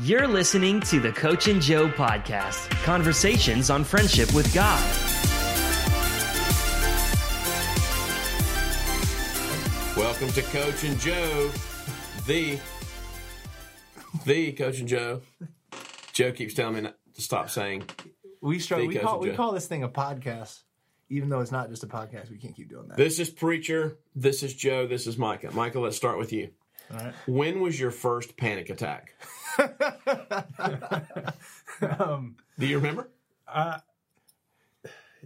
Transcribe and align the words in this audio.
You're 0.00 0.28
listening 0.28 0.80
to 0.80 1.00
the 1.00 1.10
Coach 1.10 1.48
and 1.48 1.62
Joe 1.62 1.88
podcast 1.88 2.68
conversations 2.84 3.70
on 3.70 3.82
friendship 3.82 4.30
with 4.34 4.52
God. 4.52 4.82
Welcome 9.96 10.28
to 10.32 10.42
Coach 10.42 10.84
and 10.84 11.00
Joe, 11.00 11.50
the 12.26 12.58
the 14.26 14.52
Coach 14.52 14.80
and 14.80 14.88
Joe. 14.88 15.22
Joe 16.12 16.30
keeps 16.32 16.52
telling 16.52 16.74
me 16.84 16.90
to 17.14 17.22
stop 17.22 17.48
saying. 17.48 17.84
We 18.42 18.58
struggle. 18.58 18.88
We 18.88 18.92
Because 18.92 19.06
call 19.06 19.16
of 19.16 19.22
we 19.22 19.30
call 19.32 19.52
this 19.52 19.66
thing 19.66 19.82
a 19.82 19.88
podcast, 19.88 20.60
even 21.08 21.30
though 21.30 21.40
it's 21.40 21.52
not 21.52 21.70
just 21.70 21.84
a 21.84 21.86
podcast. 21.86 22.30
We 22.30 22.36
can't 22.36 22.54
keep 22.54 22.68
doing 22.68 22.88
that. 22.88 22.98
This 22.98 23.18
is 23.18 23.30
Preacher. 23.30 23.96
This 24.14 24.42
is 24.42 24.52
Joe. 24.52 24.86
This 24.86 25.06
is 25.06 25.16
Micah. 25.16 25.52
Micah, 25.52 25.80
let's 25.80 25.96
start 25.96 26.18
with 26.18 26.34
you. 26.34 26.50
All 26.92 26.98
right. 26.98 27.14
When 27.26 27.60
was 27.60 27.78
your 27.80 27.90
first 27.90 28.36
panic 28.36 28.70
attack? 28.70 29.14
um, 31.98 32.36
Do 32.58 32.66
you 32.66 32.76
remember? 32.76 33.08
I, 33.48 33.80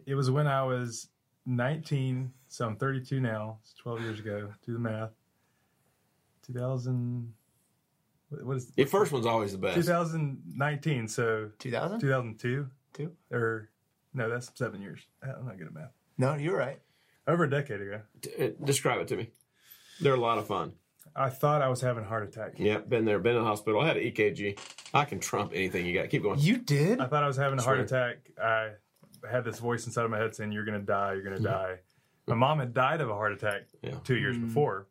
it 0.07 0.15
was 0.15 0.31
when 0.31 0.47
I 0.47 0.63
was 0.63 1.09
19, 1.47 2.33
so 2.49 2.67
I'm 2.67 2.77
32 2.77 3.21
now. 3.21 3.59
It's 3.63 3.75
12 3.75 4.01
years 4.03 4.19
ago. 4.21 4.53
Do 4.65 4.73
the 4.73 4.79
math. 4.79 5.11
2000. 6.47 7.33
what- 8.31 8.45
What 8.45 8.57
is 8.57 8.71
The 8.73 8.85
first 8.85 9.13
one's 9.13 9.27
always 9.27 9.53
the 9.53 9.59
best. 9.59 9.75
2019? 9.77 11.09
So 11.09 11.51
2000? 11.59 12.01
2002 12.01 12.69
Two? 12.93 13.13
or 13.31 13.69
no? 14.15 14.29
That's 14.29 14.51
seven 14.55 14.81
years. 14.83 15.01
I'm 15.23 15.47
not 15.47 15.59
good 15.59 15.67
at 15.69 15.75
math. 15.75 15.93
No, 16.19 16.35
you're 16.35 16.57
right. 16.57 16.81
Over 17.27 17.45
a 17.45 17.51
decade 17.51 17.81
ago, 17.81 18.01
D- 18.21 18.31
uh, 18.41 18.49
Describe 18.65 19.01
it 19.01 19.09
to 19.09 19.17
me. 19.17 19.31
They're 20.01 20.15
a 20.15 20.21
lot 20.21 20.39
of 20.39 20.47
fun. 20.47 20.73
I 21.15 21.29
thought 21.29 21.63
I 21.63 21.69
was 21.69 21.81
having 21.81 22.05
a 22.05 22.07
heart 22.07 22.25
attack. 22.29 22.55
Yep, 22.57 22.89
been 22.89 23.05
there, 23.05 23.19
been 23.19 23.37
in 23.37 23.43
the 23.43 23.49
hospital. 23.49 23.81
I 23.81 23.89
had 23.89 23.97
an 23.97 24.05
EKG. 24.05 24.59
I 24.95 25.05
can 25.05 25.19
trump 25.19 25.53
anything 25.55 25.87
you 25.87 25.95
got. 25.95 26.09
Keep 26.09 26.23
going. 26.23 26.39
You 26.39 26.59
did? 26.59 27.01
I 27.01 27.07
thought 27.07 27.25
I 27.25 27.27
was 27.27 27.37
having 27.37 27.59
a 27.59 27.63
heart 27.63 27.89
Swear. 27.89 28.11
attack. 28.11 28.31
I 28.43 28.71
had 29.29 29.45
this 29.45 29.59
voice 29.59 29.87
inside 29.87 30.05
of 30.05 30.11
my 30.11 30.19
head 30.19 30.35
saying, 30.35 30.53
"You're 30.53 30.65
going 30.65 30.79
to 30.79 30.87
die. 30.87 31.15
You're 31.15 31.23
going 31.23 31.37
to 31.37 31.43
die." 31.43 31.79
My 32.27 32.35
mom 32.37 32.61
had 32.61 32.73
died 32.73 33.01
of 33.01 33.11
a 33.11 33.15
heart 33.15 33.33
attack 33.33 33.63
Yeah. 33.83 33.97
two 34.05 34.17
years 34.17 34.37
hmm. 34.37 34.47
before, 34.47 34.87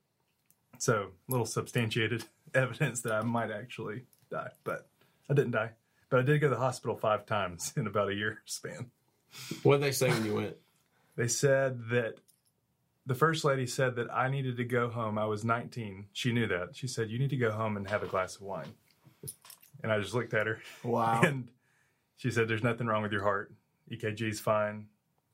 so 0.78 1.12
little 1.28 1.46
substantiated 1.46 2.26
evidence 2.54 3.02
that 3.02 3.14
I 3.14 3.22
might 3.22 3.52
actually 3.52 4.04
die, 4.30 4.52
but 4.64 4.90
I 5.30 5.34
didn't 5.34 5.52
die. 5.52 5.72
But 6.10 6.20
I 6.20 6.24
did 6.24 6.42
go 6.42 6.50
to 6.50 6.56
the 6.56 6.60
hospital 6.60 6.98
five 6.98 7.26
times 7.26 7.74
in 7.78 7.88
about 7.88 8.10
a 8.10 8.14
year 8.14 8.40
span. 8.46 8.92
What 9.64 9.78
did 9.78 9.84
they 9.84 9.92
say 9.92 10.10
when 10.10 10.26
you 10.26 10.36
went? 10.36 10.58
They 11.16 11.28
said 11.28 11.90
that 11.92 12.16
the 13.10 13.16
first 13.16 13.44
lady 13.44 13.66
said 13.66 13.96
that 13.96 14.14
I 14.14 14.30
needed 14.30 14.56
to 14.58 14.64
go 14.64 14.88
home. 14.88 15.18
I 15.18 15.26
was 15.26 15.44
19. 15.44 16.06
She 16.14 16.32
knew 16.32 16.48
that. 16.48 16.76
She 16.76 16.88
said, 16.88 17.10
"You 17.10 17.18
need 17.18 17.32
to 17.32 17.38
go 17.38 17.52
home 17.52 17.76
and 17.76 17.90
have 17.90 18.04
a 18.04 18.08
glass 18.08 18.36
of 18.36 18.44
wine." 18.44 18.72
And 19.82 19.92
I 19.92 20.00
just 20.00 20.14
looked 20.14 20.34
at 20.34 20.46
her. 20.46 20.60
Wow. 20.84 21.22
And 21.24 21.50
she 22.18 22.30
said, 22.30 22.48
"There's 22.48 22.64
nothing 22.64 22.86
wrong 22.88 23.02
with 23.02 23.12
your 23.12 23.24
heart. 23.24 23.52
EKG's 23.92 24.40
fine." 24.40 24.88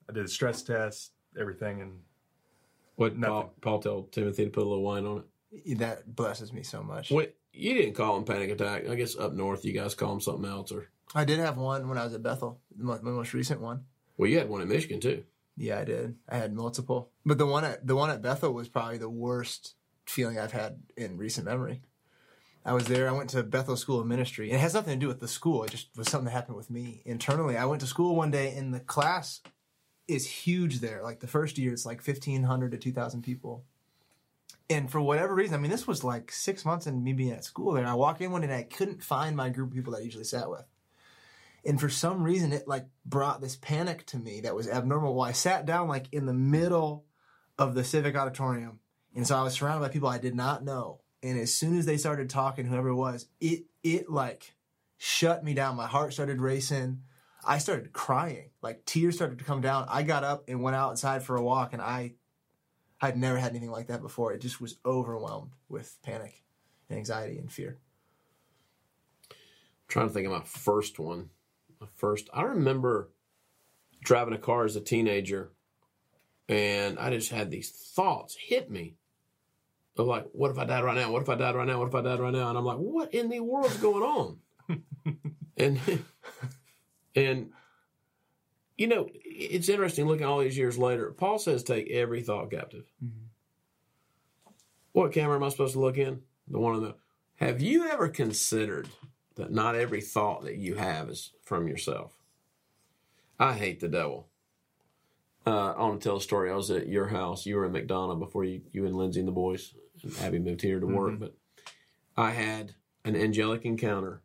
I 0.10 0.14
did 0.14 0.24
a 0.24 0.28
stress 0.28 0.64
test, 0.64 1.12
everything, 1.38 1.82
and 1.82 2.00
What 2.96 3.18
Nothing. 3.18 3.34
Paul, 3.34 3.54
Paul 3.62 3.80
told 3.82 4.12
Timothy 4.14 4.46
to 4.46 4.52
put 4.52 4.64
a 4.64 4.70
little 4.70 4.84
wine 4.84 5.06
on 5.06 5.24
it. 5.66 5.78
that 5.80 6.16
blesses 6.16 6.54
me 6.54 6.64
so 6.64 6.82
much. 6.82 7.12
Wait, 7.12 7.36
you 7.52 7.74
didn't 7.74 7.94
call 7.96 8.16
him 8.18 8.24
panic 8.24 8.52
attack. 8.52 8.88
I 8.88 8.96
guess 8.96 9.18
up 9.18 9.34
north 9.34 9.66
you 9.66 9.74
guys 9.74 9.96
call 9.96 10.14
him 10.14 10.22
something 10.22 10.46
else, 10.50 10.72
or 10.72 10.88
I 11.14 11.26
did 11.26 11.40
have 11.40 11.58
one 11.58 11.90
when 11.90 11.98
I 11.98 12.06
was 12.06 12.14
at 12.14 12.24
Bethel, 12.24 12.62
the 12.76 12.86
my 12.86 12.98
most 13.02 13.34
recent 13.34 13.60
one. 13.60 13.84
well, 14.18 14.30
you 14.30 14.38
had 14.38 14.48
one 14.48 14.62
in 14.62 14.70
Michigan 14.70 15.02
too. 15.02 15.24
Yeah, 15.58 15.80
I 15.80 15.86
did. 15.86 16.16
I 16.28 16.38
had 16.38 16.54
multiple, 16.54 17.12
but 17.26 17.38
the 17.38 17.46
one 17.46 17.64
at 17.64 17.88
the 17.88 17.96
one 17.96 18.10
at 18.10 18.22
Bethel 18.22 18.54
was 18.54 18.68
probably 18.68 18.98
the 18.98 19.10
worst 19.10 19.76
feeling 20.06 20.38
I've 20.38 20.52
had 20.52 20.82
in 20.98 21.18
recent 21.18 21.46
memory. 21.46 21.82
I 22.66 22.74
was 22.74 22.86
there. 22.86 23.08
I 23.08 23.12
went 23.12 23.30
to 23.30 23.44
Bethel 23.44 23.78
School 23.78 24.00
of 24.00 24.08
Ministry, 24.08 24.52
it 24.52 24.60
has 24.60 24.74
nothing 24.74 24.94
to 24.94 25.00
do 25.00 25.08
with 25.08 25.20
the 25.20 25.28
school. 25.28 25.64
It 25.64 25.72
just 25.72 25.96
was 25.96 26.10
something 26.10 26.26
that 26.26 26.32
happened 26.32 26.58
with 26.58 26.70
me 26.70 27.02
internally. 27.06 27.58
I 27.58 27.66
went 27.66 27.82
to 27.82 27.88
school 27.88 28.16
one 28.16 28.32
day, 28.32 28.56
and 28.56 28.74
the 28.74 28.80
class 28.80 29.42
is 30.08 30.28
huge 30.28 30.80
there. 30.80 31.02
Like 31.04 31.20
the 31.20 31.28
first 31.28 31.58
year, 31.58 31.72
it's 31.72 31.86
like 31.86 32.02
fifteen 32.02 32.44
hundred 32.44 32.72
to 32.72 32.78
two 32.78 32.92
thousand 32.92 33.22
people. 33.22 33.64
And 34.70 34.92
for 34.92 35.00
whatever 35.00 35.36
reason, 35.36 35.56
I 35.56 35.60
mean, 35.60 35.70
this 35.70 35.86
was 35.86 36.04
like 36.04 36.32
six 36.32 36.66
months 36.66 36.88
and 36.88 37.04
me 37.04 37.14
being 37.14 37.32
at 37.32 37.44
school 37.44 37.74
there. 37.74 37.86
I 37.86 37.94
walk 37.94 38.20
in 38.20 38.32
one 38.32 38.42
day 38.42 38.48
and 38.48 38.56
I 38.56 38.64
couldn't 38.64 39.04
find 39.04 39.36
my 39.36 39.50
group 39.50 39.70
of 39.70 39.76
people 39.76 39.94
that 39.94 40.00
I 40.00 40.04
usually 40.04 40.24
sat 40.24 40.50
with. 40.50 40.66
And 41.66 41.80
for 41.80 41.90
some 41.90 42.24
reason, 42.24 42.54
it 42.54 42.68
like 42.68 42.86
brought 43.06 43.42
this 43.42 43.56
panic 43.56 44.06
to 44.08 44.18
me 44.18 44.42
that 44.42 44.56
was 44.56 44.68
abnormal. 44.68 45.16
Well, 45.16 45.28
I 45.28 45.32
sat 45.32 45.66
down 45.66 45.88
like 45.88 46.08
in 46.12 46.26
the 46.26 46.34
middle 46.34 47.06
of 47.58 47.74
the 47.74 47.84
civic 47.84 48.16
auditorium. 48.16 48.80
And 49.16 49.26
so 49.26 49.36
I 49.36 49.44
was 49.44 49.54
surrounded 49.54 49.86
by 49.86 49.92
people 49.92 50.10
I 50.10 50.18
did 50.18 50.36
not 50.36 50.64
know. 50.64 51.02
And 51.24 51.40
as 51.40 51.56
soon 51.56 51.78
as 51.78 51.86
they 51.86 51.98
started 51.98 52.30
talking, 52.30 52.66
whoever 52.66 52.90
it 52.90 52.96
was, 52.96 53.28
it, 53.40 53.64
it 53.84 54.10
like 54.10 54.54
shut 54.98 55.44
me 55.44 55.54
down. 55.54 55.76
My 55.76 55.88
heart 55.88 56.14
started 56.14 56.40
racing. 56.40 57.02
I 57.44 57.58
started 57.58 57.94
crying. 57.94 58.52
Like 58.62 58.86
tears 58.86 59.16
started 59.16 59.40
to 59.40 59.46
come 59.46 59.62
down. 59.62 59.88
I 59.90 60.04
got 60.04 60.24
up 60.24 60.44
and 60.48 60.62
went 60.62 60.76
outside 60.76 61.24
for 61.24 61.36
a 61.36 61.44
walk 61.44 61.74
and 61.74 61.82
I 61.82 62.14
I'd 63.02 63.18
never 63.18 63.38
had 63.38 63.52
anything 63.52 63.72
like 63.72 63.88
that 63.88 64.02
before. 64.02 64.34
It 64.34 64.42
just 64.42 64.62
was 64.62 64.78
overwhelmed 64.86 65.52
with 65.68 65.98
panic 66.02 66.44
and 66.90 66.98
anxiety 66.98 67.38
and 67.38 67.52
fear. 67.52 67.78
I'm 69.30 69.36
trying 69.88 70.08
to 70.08 70.14
think 70.14 70.26
of 70.26 70.32
my 70.32 70.42
first 70.42 70.98
one. 70.98 71.30
First, 71.96 72.30
I 72.34 72.44
remember 72.44 73.10
driving 74.04 74.34
a 74.34 74.40
car 74.40 74.66
as 74.66 74.76
a 74.76 74.82
teenager, 74.82 75.52
and 76.48 77.00
I 77.00 77.10
just 77.10 77.32
had 77.32 77.50
these 77.50 77.72
thoughts 77.72 78.36
hit 78.40 78.70
me 78.70 78.96
of 79.98 80.08
like, 80.08 80.26
what 80.34 80.52
if 80.52 80.58
I 80.58 80.66
died 80.66 80.84
right 80.84 80.96
now? 80.96 81.12
What 81.12 81.22
if 81.22 81.30
I 81.30 81.36
died 81.36 81.56
right 81.56 81.68
now? 81.68 81.80
What 81.80 81.88
if 81.88 81.96
I 81.96 82.02
died 82.02 82.20
right 82.20 82.34
now? 82.34 82.50
And 82.50 82.58
I'm 82.58 82.66
like, 82.66 82.78
what 82.78 83.14
in 83.14 83.30
the 83.30 83.40
world's 83.40 83.78
going 83.78 84.04
on? 84.04 84.40
and 85.58 85.80
and 87.16 87.52
you 88.78 88.88
know, 88.88 89.08
it's 89.14 89.70
interesting 89.70 90.06
looking 90.06 90.26
all 90.26 90.40
these 90.40 90.58
years 90.58 90.78
later. 90.78 91.12
Paul 91.12 91.40
says, 91.40 91.64
take 91.64 91.90
every 91.90 92.22
thought 92.22 92.52
captive. 92.52 92.86
Mm-hmm. 93.04 93.26
What 94.92 95.14
camera 95.14 95.36
am 95.36 95.44
I 95.44 95.50
supposed 95.50 95.74
to 95.74 95.80
look 95.80 95.98
in? 95.98 96.22
The 96.48 96.60
one 96.60 96.76
on 96.76 96.82
the. 96.82 96.96
Have 97.36 97.62
you 97.62 97.88
ever 97.90 98.08
considered 98.08 98.88
that 99.36 99.52
not 99.52 99.76
every 99.76 100.02
thought 100.02 100.44
that 100.44 100.56
you 100.58 100.76
have 100.76 101.10
is 101.10 101.32
from 101.44 101.68
yourself? 101.68 102.14
I 103.40 103.54
hate 103.54 103.80
the 103.80 103.88
devil. 103.90 104.28
Uh, 105.46 105.74
I 105.74 105.82
want 105.82 106.02
to 106.02 106.08
tell 106.08 106.18
a 106.18 106.22
story. 106.22 106.50
I 106.50 106.56
was 106.56 106.72
at 106.72 106.88
your 106.88 107.08
house. 107.08 107.46
You 107.46 107.58
were 107.58 107.66
in 107.66 107.74
McDonough 107.74 108.18
before 108.20 108.44
you, 108.46 108.62
you 108.72 108.86
and 108.86 108.96
Lindsay 108.96 109.20
and 109.20 109.28
the 109.28 109.34
boys, 109.34 109.74
and 110.02 110.14
Abby 110.22 110.40
moved 110.40 110.62
here 110.62 110.80
to 110.80 110.88
work. 110.88 111.20
But 111.20 111.36
I 112.18 112.32
had 112.32 112.74
an 113.04 113.16
angelic 113.16 113.66
encounter 113.66 114.22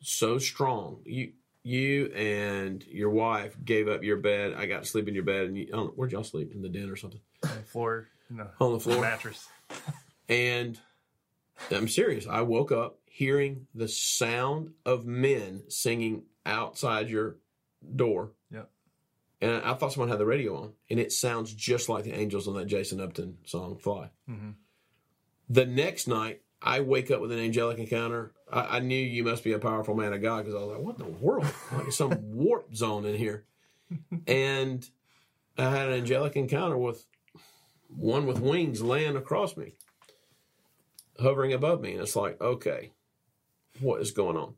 so 0.00 0.38
strong. 0.38 1.02
You 1.04 1.32
you 1.62 2.06
and 2.06 2.82
your 2.86 3.10
wife 3.10 3.54
gave 3.64 3.86
up 3.86 4.02
your 4.02 4.16
bed. 4.16 4.54
I 4.56 4.64
got 4.66 4.82
to 4.82 4.88
sleep 4.88 5.06
in 5.06 5.14
your 5.14 5.24
bed, 5.24 5.44
and 5.46 5.58
you, 5.58 5.70
know, 5.70 5.92
where'd 5.94 6.12
y'all 6.12 6.24
sleep 6.24 6.52
in 6.54 6.62
the 6.62 6.68
den 6.70 6.88
or 6.88 6.96
something? 6.96 7.20
on 7.44 7.50
the 7.56 7.62
floor, 7.62 8.08
know, 8.30 8.46
On 8.60 8.72
the 8.72 8.80
floor. 8.80 9.00
mattress. 9.00 9.46
And 10.28 10.78
I'm 11.70 11.88
serious. 11.88 12.26
I 12.26 12.40
woke 12.40 12.72
up 12.72 12.98
hearing 13.12 13.66
the 13.74 13.88
sound 13.88 14.70
of 14.86 15.04
men 15.04 15.62
singing 15.68 16.22
outside 16.46 17.10
your 17.10 17.36
door. 17.96 18.30
Yep. 18.52 18.70
And 19.42 19.62
I 19.62 19.74
thought 19.74 19.92
someone 19.92 20.08
had 20.08 20.18
the 20.18 20.26
radio 20.26 20.56
on, 20.56 20.72
and 20.88 21.00
it 21.00 21.12
sounds 21.12 21.52
just 21.52 21.88
like 21.88 22.04
the 22.04 22.12
angels 22.14 22.46
on 22.46 22.54
that 22.54 22.66
Jason 22.66 23.00
Upton 23.00 23.38
song, 23.44 23.76
Fly. 23.78 24.10
Mhm. 24.28 24.54
The 25.48 25.66
next 25.66 26.06
night, 26.06 26.42
I 26.62 26.80
wake 26.80 27.10
up 27.10 27.20
with 27.20 27.32
an 27.32 27.40
angelic 27.40 27.78
encounter. 27.78 28.32
I, 28.52 28.76
I 28.76 28.78
knew 28.78 28.96
you 28.98 29.24
must 29.24 29.42
be 29.42 29.52
a 29.52 29.58
powerful 29.58 29.94
man 29.96 30.12
of 30.12 30.22
God 30.22 30.44
because 30.44 30.54
I 30.54 30.64
was 30.64 30.68
like, 30.76 30.80
what 30.80 30.98
in 31.00 31.04
the 31.04 31.18
world? 31.18 31.46
Like 31.72 31.90
some 31.90 32.16
warp 32.34 32.74
zone 32.76 33.04
in 33.04 33.16
here. 33.16 33.44
And 34.28 34.88
I 35.58 35.68
had 35.70 35.88
an 35.88 35.94
angelic 35.94 36.36
encounter 36.36 36.76
with 36.78 37.04
one 37.88 38.26
with 38.26 38.38
wings 38.38 38.80
laying 38.82 39.16
across 39.16 39.56
me, 39.56 39.72
hovering 41.18 41.52
above 41.52 41.80
me. 41.80 41.92
And 41.94 42.02
it's 42.02 42.14
like, 42.14 42.40
okay, 42.40 42.92
what 43.78 44.00
is 44.00 44.10
going 44.10 44.36
on? 44.36 44.54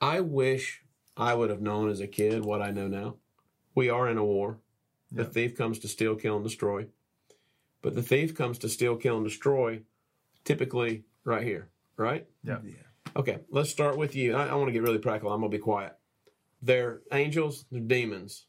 I 0.00 0.20
wish 0.20 0.82
I 1.16 1.34
would 1.34 1.50
have 1.50 1.62
known 1.62 1.88
as 1.88 2.00
a 2.00 2.06
kid 2.06 2.44
what 2.44 2.60
I 2.60 2.70
know 2.70 2.88
now. 2.88 3.16
We 3.74 3.88
are 3.88 4.08
in 4.08 4.18
a 4.18 4.24
war. 4.24 4.58
The 5.10 5.22
Yeah. 5.22 5.28
thief 5.28 5.56
comes 5.56 5.78
to 5.80 5.88
steal, 5.88 6.16
kill, 6.16 6.36
and 6.36 6.44
destroy. 6.44 6.88
But 7.82 7.94
the 7.94 8.02
thief 8.02 8.34
comes 8.34 8.58
to 8.58 8.68
steal, 8.68 8.96
kill, 8.96 9.16
and 9.16 9.24
destroy 9.24 9.82
typically 10.44 11.04
right 11.24 11.44
here, 11.44 11.70
right? 11.96 12.26
Yeah. 12.42 12.58
Okay, 13.14 13.38
let's 13.50 13.70
start 13.70 13.96
with 13.96 14.14
you. 14.14 14.34
I, 14.34 14.48
I 14.48 14.54
want 14.54 14.68
to 14.68 14.72
get 14.72 14.82
really 14.82 14.98
practical. 14.98 15.32
I'm 15.32 15.40
going 15.40 15.50
to 15.50 15.56
be 15.56 15.62
quiet. 15.62 15.96
They're 16.60 17.02
angels, 17.12 17.64
they're 17.70 17.80
demons. 17.80 18.46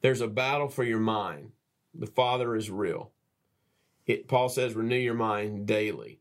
There's 0.00 0.20
a 0.20 0.28
battle 0.28 0.68
for 0.68 0.84
your 0.84 0.98
mind. 1.00 1.52
The 1.94 2.06
Father 2.06 2.54
is 2.56 2.70
real. 2.70 3.12
It, 4.06 4.26
Paul 4.28 4.48
says, 4.48 4.74
renew 4.74 4.96
your 4.96 5.14
mind 5.14 5.66
daily. 5.66 6.20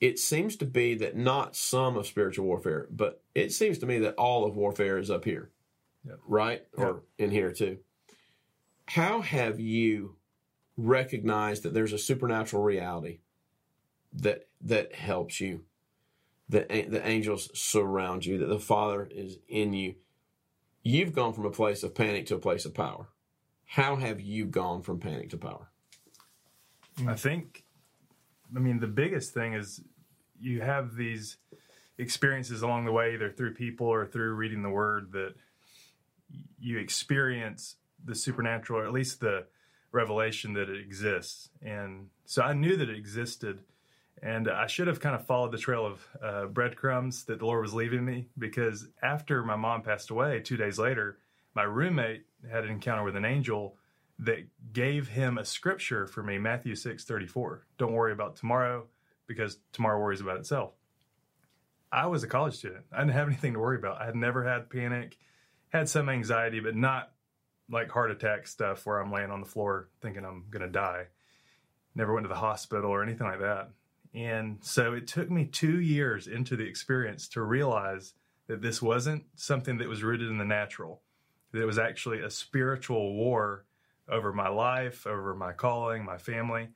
It 0.00 0.18
seems 0.18 0.56
to 0.56 0.66
be 0.66 0.94
that 0.96 1.16
not 1.16 1.56
some 1.56 1.96
of 1.96 2.06
spiritual 2.06 2.46
warfare, 2.46 2.86
but 2.90 3.22
it 3.34 3.52
seems 3.52 3.78
to 3.78 3.86
me 3.86 3.98
that 4.00 4.14
all 4.16 4.44
of 4.44 4.56
warfare 4.56 4.98
is 4.98 5.10
up 5.10 5.24
here, 5.24 5.50
Yep. 6.06 6.20
right? 6.26 6.66
Or 6.76 7.02
in 7.18 7.30
here 7.30 7.50
too. 7.52 7.78
How 8.88 9.20
have 9.22 9.58
you 9.58 10.16
recognized 10.76 11.62
that 11.62 11.72
there's 11.72 11.94
a 11.94 11.98
supernatural 11.98 12.62
reality 12.62 13.20
that 14.12 14.48
that 14.60 14.94
helps 14.94 15.40
you? 15.40 15.64
that 16.48 16.68
the 16.68 17.04
angels 17.04 17.50
surround 17.58 18.24
you, 18.24 18.38
that 18.38 18.46
the 18.46 18.60
Father 18.60 19.08
is 19.10 19.38
in 19.48 19.72
you. 19.72 19.96
You've 20.84 21.12
gone 21.12 21.32
from 21.32 21.44
a 21.44 21.50
place 21.50 21.82
of 21.82 21.92
panic 21.92 22.26
to 22.26 22.36
a 22.36 22.38
place 22.38 22.64
of 22.64 22.72
power. 22.72 23.08
How 23.64 23.96
have 23.96 24.20
you 24.20 24.44
gone 24.46 24.82
from 24.82 25.00
panic 25.00 25.30
to 25.30 25.38
power? 25.38 25.72
I 27.04 27.14
think, 27.14 27.64
I 28.54 28.58
mean, 28.58 28.80
the 28.80 28.86
biggest 28.86 29.34
thing 29.34 29.54
is 29.54 29.80
you 30.38 30.60
have 30.60 30.94
these 30.94 31.38
experiences 31.98 32.62
along 32.62 32.84
the 32.84 32.92
way, 32.92 33.14
either 33.14 33.30
through 33.30 33.54
people 33.54 33.86
or 33.86 34.06
through 34.06 34.34
reading 34.34 34.62
the 34.62 34.70
word, 34.70 35.12
that 35.12 35.34
you 36.58 36.78
experience 36.78 37.76
the 38.04 38.14
supernatural, 38.14 38.80
or 38.80 38.86
at 38.86 38.92
least 38.92 39.20
the 39.20 39.46
revelation 39.92 40.52
that 40.54 40.68
it 40.68 40.80
exists. 40.80 41.48
And 41.62 42.08
so 42.26 42.42
I 42.42 42.52
knew 42.52 42.76
that 42.76 42.88
it 42.88 42.96
existed. 42.96 43.62
And 44.22 44.48
I 44.48 44.66
should 44.66 44.86
have 44.86 45.00
kind 45.00 45.14
of 45.14 45.26
followed 45.26 45.52
the 45.52 45.58
trail 45.58 45.86
of 45.86 46.08
uh, 46.22 46.46
breadcrumbs 46.46 47.24
that 47.24 47.38
the 47.38 47.46
Lord 47.46 47.62
was 47.62 47.74
leaving 47.74 48.04
me 48.04 48.28
because 48.38 48.88
after 49.02 49.42
my 49.42 49.56
mom 49.56 49.82
passed 49.82 50.10
away, 50.10 50.40
two 50.40 50.56
days 50.56 50.78
later, 50.78 51.18
my 51.54 51.64
roommate 51.64 52.24
had 52.50 52.64
an 52.64 52.70
encounter 52.70 53.04
with 53.04 53.16
an 53.16 53.24
angel 53.24 53.76
that 54.18 54.48
gave 54.72 55.08
him 55.08 55.38
a 55.38 55.44
scripture 55.44 56.06
for 56.06 56.22
me, 56.22 56.38
Matthew 56.38 56.74
six 56.74 57.04
thirty 57.04 57.26
four. 57.26 57.66
Don't 57.78 57.92
worry 57.92 58.12
about 58.12 58.36
tomorrow 58.36 58.86
because 59.26 59.58
tomorrow 59.72 60.00
worries 60.00 60.20
about 60.20 60.38
itself. 60.38 60.72
I 61.92 62.06
was 62.06 62.22
a 62.24 62.28
college 62.28 62.54
student. 62.54 62.84
I 62.92 63.00
didn't 63.00 63.12
have 63.12 63.28
anything 63.28 63.54
to 63.54 63.60
worry 63.60 63.76
about. 63.76 64.00
I 64.00 64.06
had 64.06 64.16
never 64.16 64.44
had 64.44 64.70
panic, 64.70 65.18
had 65.68 65.88
some 65.88 66.08
anxiety, 66.08 66.60
but 66.60 66.76
not 66.76 67.12
like 67.70 67.90
heart 67.90 68.10
attack 68.10 68.46
stuff 68.46 68.86
where 68.86 68.98
I'm 68.98 69.12
laying 69.12 69.30
on 69.30 69.40
the 69.40 69.46
floor 69.46 69.88
thinking 70.00 70.24
I'm 70.24 70.44
going 70.50 70.62
to 70.62 70.68
die. 70.68 71.06
Never 71.94 72.14
went 72.14 72.24
to 72.24 72.28
the 72.28 72.34
hospital 72.34 72.90
or 72.90 73.02
anything 73.02 73.26
like 73.26 73.40
that. 73.40 73.70
And 74.14 74.58
so 74.62 74.94
it 74.94 75.06
took 75.06 75.30
me 75.30 75.44
two 75.44 75.80
years 75.80 76.26
into 76.26 76.56
the 76.56 76.64
experience 76.64 77.28
to 77.30 77.42
realize 77.42 78.14
that 78.46 78.62
this 78.62 78.80
wasn't 78.80 79.24
something 79.34 79.78
that 79.78 79.88
was 79.88 80.02
rooted 80.02 80.30
in 80.30 80.38
the 80.38 80.44
natural, 80.44 81.02
that 81.52 81.60
it 81.60 81.66
was 81.66 81.78
actually 81.78 82.20
a 82.20 82.30
spiritual 82.30 83.14
war 83.14 83.65
over 84.08 84.32
my 84.32 84.48
life, 84.48 85.06
over 85.06 85.34
my 85.34 85.52
calling, 85.52 86.04
my 86.04 86.18
family. 86.18 86.68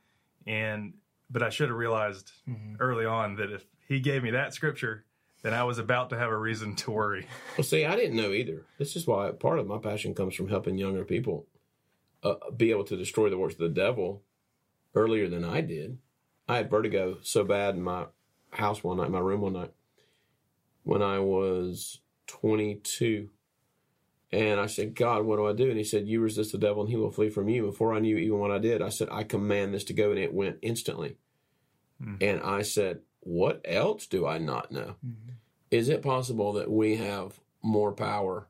And, 0.46 0.94
but 1.30 1.42
I 1.42 1.50
should 1.50 1.68
have 1.68 1.78
realized 1.78 2.32
early 2.78 3.06
on 3.06 3.36
that 3.36 3.52
if 3.52 3.64
he 3.88 4.00
gave 4.00 4.22
me 4.22 4.30
that 4.32 4.54
scripture, 4.54 5.04
then 5.42 5.54
I 5.54 5.64
was 5.64 5.78
about 5.78 6.10
to 6.10 6.18
have 6.18 6.30
a 6.30 6.36
reason 6.36 6.76
to 6.76 6.90
worry. 6.90 7.26
Well, 7.56 7.64
see, 7.64 7.84
I 7.84 7.96
didn't 7.96 8.16
know 8.16 8.32
either. 8.32 8.64
This 8.78 8.96
is 8.96 9.06
why 9.06 9.30
part 9.32 9.58
of 9.58 9.66
my 9.66 9.78
passion 9.78 10.14
comes 10.14 10.34
from 10.34 10.48
helping 10.48 10.78
younger 10.78 11.04
people 11.04 11.46
uh, 12.22 12.34
be 12.56 12.70
able 12.70 12.84
to 12.84 12.96
destroy 12.96 13.30
the 13.30 13.38
works 13.38 13.54
of 13.54 13.60
the 13.60 13.68
devil 13.68 14.22
earlier 14.94 15.28
than 15.28 15.44
I 15.44 15.60
did. 15.60 15.98
I 16.48 16.56
had 16.56 16.70
vertigo 16.70 17.18
so 17.22 17.44
bad 17.44 17.74
in 17.74 17.82
my 17.82 18.06
house 18.50 18.82
one 18.82 18.96
night, 18.96 19.10
my 19.10 19.20
room 19.20 19.42
one 19.42 19.52
night, 19.54 19.72
when 20.82 21.02
I 21.02 21.18
was 21.20 22.00
22. 22.26 23.30
And 24.32 24.60
I 24.60 24.66
said, 24.66 24.94
God, 24.94 25.24
what 25.24 25.36
do 25.36 25.46
I 25.46 25.52
do? 25.52 25.68
And 25.68 25.78
he 25.78 25.84
said, 25.84 26.06
You 26.06 26.20
resist 26.20 26.52
the 26.52 26.58
devil 26.58 26.82
and 26.82 26.90
he 26.90 26.96
will 26.96 27.10
flee 27.10 27.30
from 27.30 27.48
you. 27.48 27.66
Before 27.66 27.92
I 27.92 27.98
knew 27.98 28.16
even 28.16 28.38
what 28.38 28.52
I 28.52 28.58
did, 28.58 28.80
I 28.80 28.88
said, 28.88 29.08
I 29.10 29.24
command 29.24 29.74
this 29.74 29.84
to 29.84 29.92
go. 29.92 30.10
And 30.10 30.18
it 30.18 30.32
went 30.32 30.58
instantly. 30.62 31.16
Mm-hmm. 32.00 32.16
And 32.20 32.40
I 32.42 32.62
said, 32.62 33.00
What 33.20 33.60
else 33.64 34.06
do 34.06 34.26
I 34.26 34.38
not 34.38 34.70
know? 34.70 34.96
Mm-hmm. 35.04 35.32
Is 35.70 35.88
it 35.88 36.02
possible 36.02 36.52
that 36.54 36.70
we 36.70 36.96
have 36.96 37.40
more 37.62 37.92
power 37.92 38.46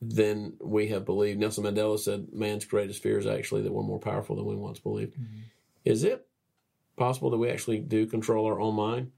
than 0.00 0.54
we 0.60 0.88
have 0.88 1.04
believed? 1.04 1.40
Nelson 1.40 1.64
Mandela 1.64 1.98
said, 1.98 2.28
Man's 2.32 2.64
greatest 2.64 3.02
fear 3.02 3.18
is 3.18 3.26
actually 3.26 3.62
that 3.62 3.72
we're 3.72 3.82
more 3.82 4.00
powerful 4.00 4.36
than 4.36 4.46
we 4.46 4.56
once 4.56 4.78
believed. 4.78 5.14
Mm-hmm. 5.14 5.40
Is 5.84 6.04
it 6.04 6.26
possible 6.96 7.30
that 7.30 7.38
we 7.38 7.50
actually 7.50 7.80
do 7.80 8.06
control 8.06 8.46
our 8.46 8.60
own 8.60 8.74
mind? 8.74 9.12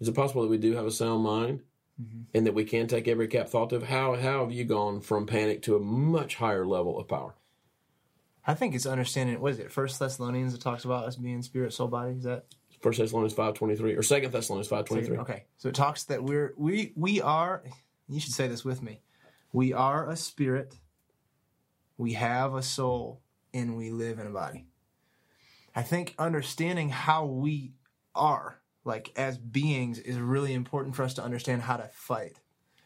Is 0.00 0.08
it 0.08 0.14
possible 0.14 0.42
that 0.42 0.48
we 0.48 0.58
do 0.58 0.74
have 0.74 0.86
a 0.86 0.90
sound 0.90 1.24
mind? 1.24 1.62
Mm-hmm. 2.00 2.20
And 2.32 2.46
that 2.46 2.54
we 2.54 2.64
can 2.64 2.86
take 2.86 3.08
every 3.08 3.26
cap 3.26 3.48
thought 3.48 3.72
of 3.72 3.84
how 3.84 4.14
how 4.14 4.40
have 4.40 4.52
you 4.52 4.64
gone 4.64 5.00
from 5.00 5.26
panic 5.26 5.62
to 5.62 5.74
a 5.74 5.80
much 5.80 6.36
higher 6.36 6.64
level 6.64 6.98
of 6.98 7.08
power? 7.08 7.34
I 8.46 8.54
think 8.54 8.74
it's 8.74 8.86
understanding. 8.86 9.40
What 9.40 9.52
is 9.52 9.58
it? 9.58 9.72
First 9.72 9.98
Thessalonians 9.98 10.52
that 10.52 10.62
talks 10.62 10.84
about 10.84 11.06
us 11.06 11.16
being 11.16 11.42
spirit, 11.42 11.72
soul, 11.72 11.88
body. 11.88 12.12
Is 12.12 12.22
that 12.22 12.44
First 12.80 12.98
Thessalonians 12.98 13.34
five 13.34 13.54
twenty 13.54 13.74
three 13.74 13.94
or 13.94 14.02
Second 14.02 14.32
Thessalonians 14.32 14.68
five 14.68 14.84
twenty 14.84 15.04
three. 15.04 15.18
okay? 15.18 15.44
So 15.56 15.68
it 15.68 15.74
talks 15.74 16.04
that 16.04 16.22
we're 16.22 16.54
we 16.56 16.92
we 16.94 17.20
are. 17.20 17.62
You 18.08 18.20
should 18.20 18.32
say 18.32 18.46
this 18.46 18.64
with 18.64 18.80
me. 18.82 19.02
We 19.52 19.72
are 19.72 20.08
a 20.08 20.16
spirit. 20.16 20.78
We 21.96 22.12
have 22.12 22.54
a 22.54 22.62
soul, 22.62 23.20
and 23.52 23.76
we 23.76 23.90
live 23.90 24.20
in 24.20 24.26
a 24.26 24.30
body. 24.30 24.66
I 25.74 25.82
think 25.82 26.14
understanding 26.18 26.90
how 26.90 27.24
we 27.26 27.72
are, 28.14 28.60
like 28.88 29.12
as 29.16 29.38
beings, 29.38 29.98
is 29.98 30.16
really 30.16 30.52
important 30.54 30.96
for 30.96 31.04
us 31.04 31.14
to 31.14 31.22
understand 31.22 31.62
how 31.62 31.76
to 31.76 31.88
fight. 31.92 32.40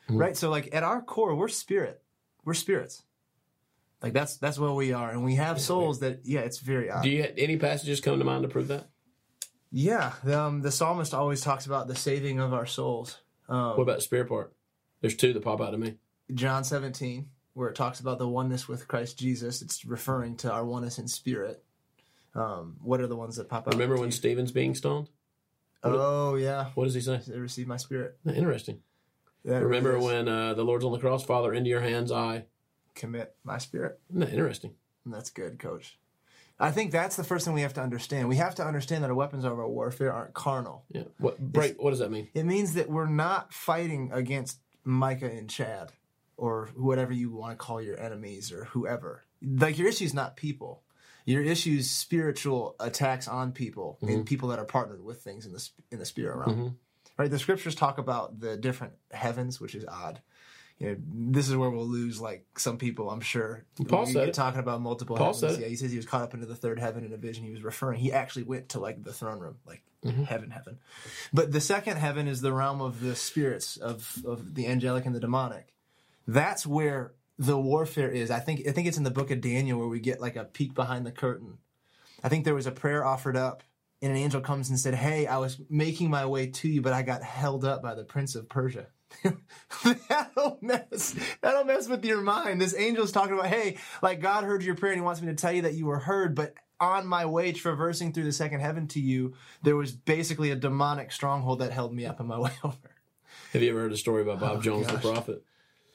Right. 0.09 0.37
So, 0.37 0.51
like 0.51 0.75
at 0.75 0.83
our 0.83 1.01
core, 1.01 1.35
we're 1.35 1.49
spirit. 1.49 2.03
We're 2.45 2.55
spirits. 2.55 3.03
Like 4.03 4.13
that's 4.13 4.37
that's 4.37 4.59
what 4.59 4.75
we 4.75 4.93
are, 4.93 5.11
and 5.11 5.25
we 5.25 5.37
have 5.37 5.61
souls 5.61 6.01
that 6.01 6.21
yeah, 6.25 6.41
it's 6.41 6.59
very 6.59 6.91
odd. 6.91 7.05
Do 7.05 7.09
you 7.09 7.23
have 7.23 7.35
any 7.39 7.57
passages 7.57 8.01
come 8.01 8.19
to 8.19 8.25
mind 8.25 8.43
to 8.43 8.49
prove 8.49 8.69
that? 8.69 8.89
Yeah, 9.71 10.13
um, 10.27 10.61
the 10.61 10.73
psalmist 10.73 11.15
always 11.15 11.41
talks 11.41 11.65
about 11.65 11.89
the 11.89 11.95
saving 11.95 12.41
of 12.41 12.53
our 12.53 12.67
souls. 12.67 13.19
Um, 13.49 13.77
What 13.77 13.83
about 13.83 13.97
the 13.97 14.03
spirit 14.03 14.29
part? 14.29 14.53
There's 15.01 15.17
two 15.17 15.33
that 15.33 15.43
pop 15.43 15.61
out 15.61 15.71
to 15.71 15.79
me. 15.79 15.95
John 16.35 16.63
17, 16.65 17.29
where 17.55 17.69
it 17.69 17.75
talks 17.75 18.01
about 18.01 18.19
the 18.19 18.29
oneness 18.29 18.69
with 18.69 18.87
Christ 18.87 19.19
Jesus, 19.19 19.63
it's 19.63 19.85
referring 19.85 20.37
to 20.39 20.53
our 20.53 20.65
oneness 20.65 20.99
in 20.99 21.09
spirit. 21.09 21.63
Um, 22.35 22.77
what 22.83 23.01
are 23.01 23.07
the 23.07 23.17
ones 23.17 23.37
that 23.37 23.49
pop 23.49 23.67
out? 23.67 23.75
Remember 23.75 23.97
when? 23.99 24.11
Stephen's 24.11 24.53
being 24.53 24.75
stoned? 24.75 25.09
Oh 25.85 26.35
yeah, 26.37 26.67
What 26.75 26.85
does 26.85 26.95
he 26.95 27.01
say? 27.01 27.21
they 27.27 27.39
receive 27.39 27.67
my 27.67 27.77
spirit. 27.77 28.17
Interesting. 28.27 28.81
That 29.45 29.63
Remember 29.65 29.95
really 29.95 30.05
when 30.07 30.29
uh, 30.29 30.55
the 30.55 30.63
Lord's 30.65 30.85
on 30.85 30.93
the 30.93 30.99
cross, 30.99 31.25
Father, 31.25 31.53
into 31.53 31.69
your 31.69 31.81
hands 31.81 32.13
I. 32.13 32.45
commit 32.95 33.35
my 33.43 33.59
spirit. 33.59 33.99
No, 34.11 34.27
interesting. 34.27 34.75
That's 35.05 35.31
good, 35.31 35.59
Coach. 35.59 35.99
I 36.61 36.71
think 36.71 36.93
that's 36.93 37.17
the 37.17 37.25
first 37.25 37.45
thing 37.45 37.55
we 37.55 37.63
have 37.63 37.75
to 37.75 37.81
understand. 37.81 38.29
We 38.29 38.37
have 38.37 38.55
to 38.57 38.65
understand 38.65 39.03
that 39.03 39.09
our 39.11 39.17
weapons 39.17 39.45
of 39.45 39.59
our 39.59 39.67
warfare 39.69 40.13
aren't 40.13 40.35
carnal. 40.35 40.85
Yeah. 40.91 41.05
What 41.19 41.41
break? 41.41 41.83
What 41.83 41.91
does 41.91 41.99
that 41.99 42.13
mean? 42.13 42.29
It 42.35 42.45
means 42.45 42.75
that 42.75 42.89
we're 42.89 43.07
not 43.09 43.53
fighting 43.53 44.11
against 44.13 44.61
Micah 44.85 45.31
and 45.31 45.51
Chad 45.51 45.91
or 46.37 46.69
whatever 46.77 47.13
you 47.13 47.31
want 47.33 47.53
to 47.53 47.57
call 47.57 47.83
your 47.83 47.99
enemies 47.99 48.53
or 48.53 48.67
whoever. 48.67 49.25
Like 49.43 49.77
your 49.77 49.89
issue 49.89 50.05
is 50.05 50.15
not 50.15 50.37
people. 50.37 50.83
Your 51.25 51.43
issues 51.43 51.91
spiritual 51.91 52.75
attacks 52.81 53.29
on 53.29 53.53
people 53.53 53.99
and 54.03 54.27
people 54.27 54.49
that 54.51 54.59
are 54.59 54.65
partnered 54.65 55.05
with 55.05 55.23
things 55.23 55.47
in 55.47 55.53
the 55.53 55.69
in 55.91 55.99
the 55.99 56.07
spirit 56.07 56.37
realm. 56.37 56.79
Right? 57.19 57.31
The 57.31 57.39
scriptures 57.39 57.75
talk 57.75 57.99
about 57.99 58.41
the 58.41 58.57
different 58.57 58.95
heavens, 59.11 59.61
which 59.61 59.75
is 59.75 59.85
odd. 59.87 60.21
You 60.79 60.89
know, 60.89 60.97
this 61.31 61.49
is 61.49 61.55
where 61.57 61.71
we'll 61.71 61.87
lose 61.87 62.21
like 62.21 62.45
some 62.59 62.77
people, 62.77 63.09
I'm 63.11 63.21
sure. 63.21 63.65
Paul 63.87 64.07
you 64.07 64.15
said 64.15 64.29
it. 64.31 64.35
talking 64.35 64.59
about 64.59 64.81
multiple 64.81 65.17
Paul 65.17 65.33
heavens. 65.33 65.59
Yeah, 65.61 65.69
he 65.69 65.77
says 65.77 65.93
he 65.93 65.97
was 65.97 66.07
caught 66.07 66.23
up 66.23 66.35
into 66.35 66.47
the 66.47 66.57
third 66.57 66.81
heaven 66.81 67.05
in 67.05 67.13
a 67.13 67.17
vision. 67.17 67.45
He 67.45 67.53
was 67.53 67.63
referring. 67.63 68.01
He 68.01 68.13
actually 68.13 68.43
went 68.45 68.71
to 68.71 68.81
like 68.81 69.05
the 69.05 69.13
throne 69.13 69.39
room, 69.41 69.57
like 69.67 69.83
Mm-hmm. 70.05 70.25
heaven, 70.25 70.51
heaven. 70.51 70.81
But 71.33 71.53
the 71.53 71.61
second 71.61 71.97
heaven 71.97 72.27
is 72.27 72.41
the 72.41 72.53
realm 72.53 72.81
of 72.81 72.99
the 73.01 73.15
spirits 73.15 73.77
of 73.77 74.17
of 74.27 74.57
the 74.57 74.67
angelic 74.67 75.07
and 75.07 75.15
the 75.15 75.21
demonic. 75.21 75.73
That's 76.27 76.67
where 76.67 77.13
the 77.39 77.59
warfare 77.59 78.11
is. 78.11 78.31
I 78.31 78.41
think 78.41 78.67
I 78.67 78.73
think 78.73 78.87
it's 78.87 78.97
in 78.97 79.05
the 79.05 79.11
book 79.11 79.31
of 79.31 79.41
Daniel 79.41 79.79
where 79.79 79.89
we 79.89 80.01
get 80.01 80.21
like 80.21 80.37
a 80.37 80.45
peek 80.45 80.75
behind 80.75 81.07
the 81.07 81.13
curtain. 81.13 81.59
I 82.23 82.29
think 82.29 82.45
there 82.45 82.55
was 82.55 82.67
a 82.67 82.73
prayer 82.73 83.05
offered 83.05 83.37
up, 83.37 83.63
and 84.01 84.13
an 84.13 84.19
angel 84.19 84.41
comes 84.41 84.69
and 84.69 84.79
said, 84.79 84.95
"Hey, 84.95 85.27
I 85.27 85.39
was 85.39 85.61
making 85.69 86.11
my 86.11 86.27
way 86.27 86.49
to 86.49 86.69
you, 86.69 86.83
but 86.83 86.93
I 86.93 87.03
got 87.03 87.23
held 87.23 87.65
up 87.65 87.83
by 87.83 87.95
the 87.95 88.05
prince 88.05 88.35
of 88.35 88.49
Persia." 88.49 88.87
that'll 90.09 90.59
mess. 90.63 91.15
That'll 91.43 91.65
mess 91.65 91.87
with 91.87 92.05
your 92.05 92.23
mind. 92.23 92.61
This 92.61 92.75
angel's 92.75 93.13
talking 93.13 93.35
about, 93.35 93.47
"Hey, 93.47 93.79
like 94.03 94.21
God 94.21 94.45
heard 94.45 94.63
your 94.63 94.75
prayer, 94.75 94.93
and 94.93 95.01
He 95.01 95.05
wants 95.05 95.21
me 95.21 95.29
to 95.29 95.35
tell 95.35 95.53
you 95.53 95.63
that 95.63 95.75
you 95.75 95.87
were 95.87 96.01
heard, 96.01 96.35
but." 96.35 96.55
On 96.81 97.07
my 97.07 97.27
way 97.27 97.53
traversing 97.53 98.13
through 98.13 98.25
the 98.25 98.33
second 98.33 98.59
heaven 98.59 98.89
to 98.89 99.01
you, 99.01 99.35
there 99.63 99.77
was 99.77 99.93
basically 99.93 100.51
a 100.51 100.57
demonic 100.57 101.13
stronghold 101.13 101.61
that 101.61 101.71
held 101.71 101.95
me 101.95 102.07
up 102.07 102.19
on 102.19 102.27
my 102.27 102.37
way 102.37 102.51
over. 102.65 102.77
Have 103.53 103.63
you 103.63 103.71
ever 103.71 103.83
heard 103.83 103.93
a 103.93 103.97
story 103.97 104.23
about 104.23 104.41
Bob 104.41 104.57
oh, 104.57 104.61
Jones, 104.61 104.89
the 104.89 104.99
prophet? 104.99 105.45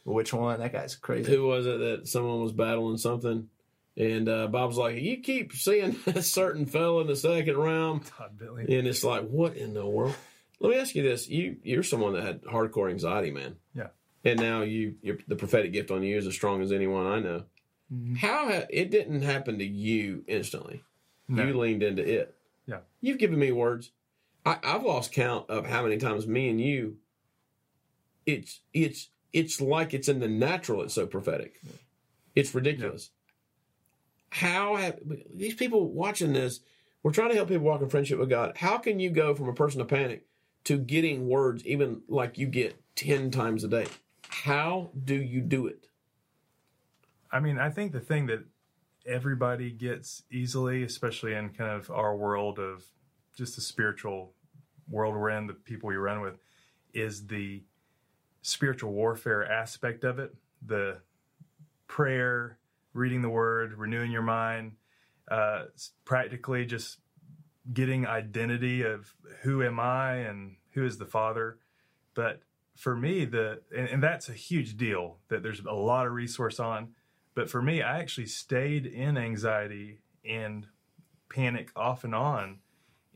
Which 0.07 0.33
one? 0.33 0.61
That 0.61 0.71
guy's 0.71 0.95
crazy. 0.95 1.29
Who 1.29 1.47
was 1.47 1.65
it 1.65 1.79
that 1.79 2.07
someone 2.07 2.41
was 2.41 2.53
battling 2.53 2.97
something? 2.97 3.49
And 3.97 4.29
uh, 4.29 4.47
Bob's 4.47 4.77
like, 4.77 5.01
You 5.01 5.17
keep 5.17 5.51
seeing 5.51 5.97
a 6.07 6.21
certain 6.21 6.65
fella 6.65 7.01
in 7.01 7.07
the 7.07 7.15
second 7.15 7.57
round. 7.57 8.05
Todd 8.17 8.37
Bentley. 8.37 8.77
And 8.77 8.87
it's 8.87 9.03
like, 9.03 9.27
What 9.27 9.57
in 9.57 9.73
the 9.73 9.85
world? 9.85 10.15
Let 10.61 10.69
me 10.69 10.77
ask 10.77 10.95
you 10.95 11.03
this. 11.03 11.27
You, 11.27 11.57
you're 11.61 11.83
someone 11.83 12.13
that 12.13 12.23
had 12.23 12.43
hardcore 12.43 12.89
anxiety, 12.89 13.31
man. 13.31 13.57
Yeah. 13.75 13.87
And 14.23 14.39
now 14.39 14.61
you, 14.61 14.95
you're, 15.01 15.17
the 15.27 15.35
prophetic 15.35 15.73
gift 15.73 15.91
on 15.91 16.03
you 16.03 16.17
is 16.17 16.25
as 16.25 16.33
strong 16.33 16.61
as 16.61 16.71
anyone 16.71 17.05
I 17.05 17.19
know. 17.19 17.43
How 18.17 18.49
ha- 18.49 18.65
it 18.69 18.89
didn't 18.89 19.21
happen 19.23 19.59
to 19.59 19.65
you 19.65 20.23
instantly. 20.25 20.83
No. 21.27 21.45
You 21.45 21.57
leaned 21.57 21.83
into 21.83 22.01
it. 22.01 22.33
Yeah. 22.65 22.79
You've 23.01 23.19
given 23.19 23.37
me 23.39 23.51
words. 23.51 23.91
I, 24.45 24.57
I've 24.63 24.83
lost 24.83 25.11
count 25.11 25.49
of 25.49 25.65
how 25.67 25.83
many 25.83 25.97
times 25.97 26.25
me 26.27 26.49
and 26.49 26.61
you. 26.61 26.97
It's 28.25 28.61
it's 28.73 29.09
it's 29.37 29.61
like 29.61 29.93
it's 29.93 30.09
in 30.09 30.19
the 30.19 30.27
natural. 30.27 30.81
It's 30.81 30.95
so 30.95 31.05
prophetic. 31.05 31.61
It's 32.35 32.55
ridiculous. 32.55 33.11
How 34.31 34.77
have 34.77 34.97
these 35.31 35.53
people 35.53 35.91
watching 35.91 36.33
this? 36.33 36.61
We're 37.03 37.11
trying 37.11 37.29
to 37.29 37.35
help 37.35 37.49
people 37.49 37.63
walk 37.63 37.81
in 37.81 37.89
friendship 37.89 38.17
with 38.17 38.31
God. 38.31 38.57
How 38.57 38.79
can 38.79 38.99
you 38.99 39.11
go 39.11 39.35
from 39.35 39.47
a 39.47 39.53
person 39.53 39.79
of 39.79 39.89
panic 39.89 40.25
to 40.63 40.79
getting 40.79 41.27
words, 41.27 41.63
even 41.67 42.01
like 42.07 42.39
you 42.39 42.47
get 42.47 42.81
10 42.95 43.29
times 43.29 43.63
a 43.63 43.67
day? 43.67 43.85
How 44.27 44.89
do 45.05 45.13
you 45.13 45.41
do 45.41 45.67
it? 45.67 45.87
I 47.31 47.39
mean, 47.39 47.59
I 47.59 47.69
think 47.69 47.91
the 47.91 47.99
thing 47.99 48.25
that 48.25 48.43
everybody 49.05 49.69
gets 49.69 50.23
easily, 50.31 50.81
especially 50.81 51.35
in 51.35 51.49
kind 51.49 51.69
of 51.79 51.91
our 51.91 52.15
world 52.15 52.57
of 52.57 52.83
just 53.35 53.55
the 53.55 53.61
spiritual 53.61 54.33
world 54.89 55.13
we're 55.13 55.29
in, 55.29 55.45
the 55.45 55.53
people 55.53 55.89
we 55.89 55.95
run 55.95 56.21
with, 56.21 56.39
is 56.91 57.27
the 57.27 57.61
spiritual 58.41 58.93
warfare 58.93 59.45
aspect 59.45 60.03
of 60.03 60.19
it. 60.19 60.35
The 60.65 60.99
prayer, 61.87 62.57
reading 62.93 63.21
the 63.21 63.29
word, 63.29 63.77
renewing 63.77 64.11
your 64.11 64.21
mind, 64.21 64.73
uh, 65.29 65.65
practically 66.05 66.65
just 66.65 66.99
getting 67.73 68.07
identity 68.07 68.83
of 68.83 69.13
who 69.41 69.63
am 69.63 69.79
I 69.79 70.15
and 70.15 70.55
who 70.71 70.85
is 70.85 70.97
the 70.97 71.05
Father. 71.05 71.57
But 72.13 72.41
for 72.75 72.95
me, 72.95 73.25
the 73.25 73.61
and, 73.75 73.87
and 73.89 74.03
that's 74.03 74.29
a 74.29 74.33
huge 74.33 74.77
deal 74.77 75.17
that 75.29 75.43
there's 75.43 75.59
a 75.59 75.73
lot 75.73 76.05
of 76.05 76.13
resource 76.13 76.59
on. 76.59 76.89
But 77.35 77.49
for 77.49 77.61
me, 77.61 77.81
I 77.81 77.99
actually 77.99 78.27
stayed 78.27 78.85
in 78.85 79.17
anxiety 79.17 79.99
and 80.27 80.67
panic 81.29 81.71
off 81.75 82.03
and 82.03 82.15
on 82.15 82.59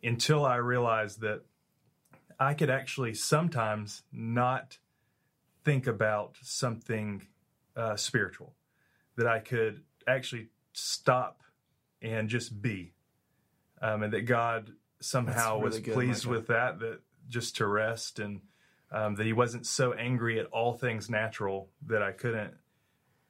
until 0.04 0.46
I 0.46 0.58
realized 0.58 1.22
that 1.22 1.42
I 2.40 2.54
could 2.54 2.70
actually 2.70 3.14
sometimes 3.14 4.04
not 4.12 4.78
think 5.64 5.88
about 5.88 6.38
something 6.42 7.28
uh, 7.76 7.96
spiritual, 7.96 8.54
that 9.16 9.28
I 9.28 9.40
could 9.40 9.84
actually 10.08 10.50
stop 10.74 11.44
and 12.02 12.30
just 12.30 12.62
be, 12.62 12.94
um, 13.82 14.04
and 14.04 14.14
that 14.14 14.22
God 14.22 14.72
somehow 15.00 15.58
really 15.58 15.64
was 15.64 15.80
good, 15.80 15.94
pleased 15.94 16.26
with 16.26 16.48
that, 16.48 16.80
that 16.80 17.00
just 17.30 17.58
to 17.58 17.68
rest 17.68 18.20
and 18.20 18.42
um, 18.92 19.16
that 19.16 19.26
He 19.26 19.34
wasn't 19.34 19.66
so 19.66 19.94
angry 19.94 20.40
at 20.40 20.48
all 20.48 20.74
things 20.74 21.10
natural 21.10 21.70
that 21.88 22.02
I 22.02 22.12
couldn't 22.12 22.54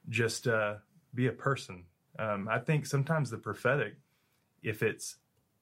just 0.09 0.47
uh, 0.47 0.75
be 1.13 1.27
a 1.27 1.31
person. 1.31 1.85
Um, 2.17 2.47
I 2.49 2.59
think 2.59 2.85
sometimes 2.85 3.29
the 3.29 3.37
prophetic, 3.37 3.95
if 4.63 4.83
it's 4.83 5.17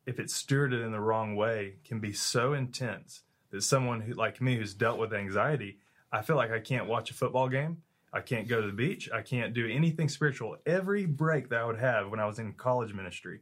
if 0.05 0.19
it's 0.19 0.41
stewarded 0.41 0.83
in 0.83 0.91
the 0.91 0.99
wrong 0.99 1.35
way, 1.35 1.75
can 1.83 1.99
be 1.99 2.13
so 2.13 2.53
intense 2.53 3.21
that 3.51 3.61
someone 3.61 4.01
who 4.01 4.13
like 4.13 4.41
me 4.41 4.55
who's 4.55 4.73
dealt 4.73 4.97
with 4.97 5.13
anxiety, 5.13 5.77
I 6.11 6.21
feel 6.21 6.35
like 6.35 6.51
I 6.51 6.59
can't 6.59 6.87
watch 6.87 7.11
a 7.11 7.13
football 7.13 7.49
game. 7.49 7.77
I 8.11 8.21
can't 8.21 8.47
go 8.47 8.59
to 8.59 8.67
the 8.67 8.73
beach. 8.73 9.09
I 9.13 9.21
can't 9.21 9.53
do 9.53 9.67
anything 9.67 10.09
spiritual. 10.09 10.57
Every 10.65 11.05
break 11.05 11.49
that 11.49 11.61
I 11.61 11.65
would 11.65 11.79
have 11.79 12.09
when 12.09 12.19
I 12.19 12.25
was 12.25 12.39
in 12.39 12.53
college 12.53 12.93
ministry, 12.93 13.41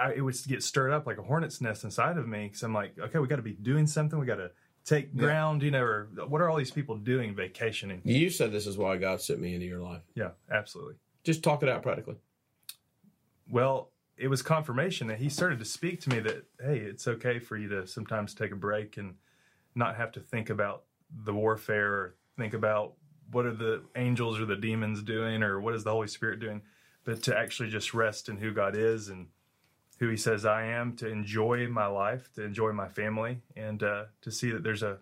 I, 0.00 0.12
it 0.14 0.20
would 0.20 0.36
get 0.46 0.62
stirred 0.62 0.92
up 0.92 1.06
like 1.06 1.18
a 1.18 1.22
hornet's 1.22 1.60
nest 1.60 1.82
inside 1.82 2.16
of 2.16 2.28
me. 2.28 2.46
Because 2.46 2.62
I'm 2.62 2.72
like, 2.72 2.96
okay, 2.98 3.18
we 3.18 3.26
got 3.26 3.36
to 3.36 3.42
be 3.42 3.54
doing 3.54 3.86
something. 3.86 4.18
We 4.18 4.26
got 4.26 4.36
to 4.36 4.52
take 4.84 5.16
ground, 5.16 5.62
you 5.62 5.70
know, 5.70 5.82
or 5.82 6.08
what 6.28 6.40
are 6.40 6.48
all 6.48 6.56
these 6.56 6.70
people 6.70 6.96
doing 6.96 7.34
vacationing? 7.34 8.02
You 8.04 8.30
said 8.30 8.52
this 8.52 8.66
is 8.66 8.78
why 8.78 8.96
God 8.98 9.20
sent 9.20 9.40
me 9.40 9.54
into 9.54 9.66
your 9.66 9.80
life. 9.80 10.02
Yeah, 10.14 10.30
absolutely. 10.52 10.94
Just 11.24 11.42
talk 11.42 11.62
it 11.62 11.68
out 11.68 11.82
practically. 11.82 12.16
Well, 13.48 13.90
it 14.16 14.28
was 14.28 14.42
confirmation 14.42 15.08
that 15.08 15.18
he 15.18 15.28
started 15.28 15.58
to 15.58 15.64
speak 15.64 16.00
to 16.02 16.10
me 16.10 16.20
that, 16.20 16.44
hey, 16.62 16.78
it's 16.78 17.08
okay 17.08 17.38
for 17.40 17.56
you 17.56 17.68
to 17.70 17.86
sometimes 17.86 18.34
take 18.34 18.52
a 18.52 18.56
break 18.56 18.96
and 18.96 19.14
not 19.74 19.96
have 19.96 20.12
to 20.12 20.20
think 20.20 20.50
about 20.50 20.84
the 21.24 21.32
warfare 21.34 21.92
or 21.92 22.14
think 22.36 22.54
about 22.54 22.94
what 23.30 23.46
are 23.46 23.54
the 23.54 23.82
angels 23.96 24.38
or 24.38 24.44
the 24.44 24.56
demons 24.56 25.02
doing 25.02 25.42
or 25.42 25.60
what 25.60 25.74
is 25.74 25.84
the 25.84 25.90
Holy 25.90 26.08
Spirit 26.08 26.40
doing, 26.40 26.62
but 27.04 27.22
to 27.22 27.36
actually 27.36 27.70
just 27.70 27.94
rest 27.94 28.28
in 28.28 28.36
who 28.36 28.52
God 28.52 28.76
is 28.76 29.08
and 29.08 29.26
who 29.98 30.08
he 30.08 30.16
says 30.16 30.44
I 30.44 30.64
am, 30.64 30.96
to 30.96 31.08
enjoy 31.08 31.68
my 31.68 31.86
life, 31.86 32.32
to 32.34 32.42
enjoy 32.42 32.72
my 32.72 32.88
family, 32.88 33.40
and 33.56 33.82
uh, 33.82 34.04
to 34.22 34.30
see 34.30 34.50
that 34.50 34.62
there's 34.62 34.82
a, 34.82 34.98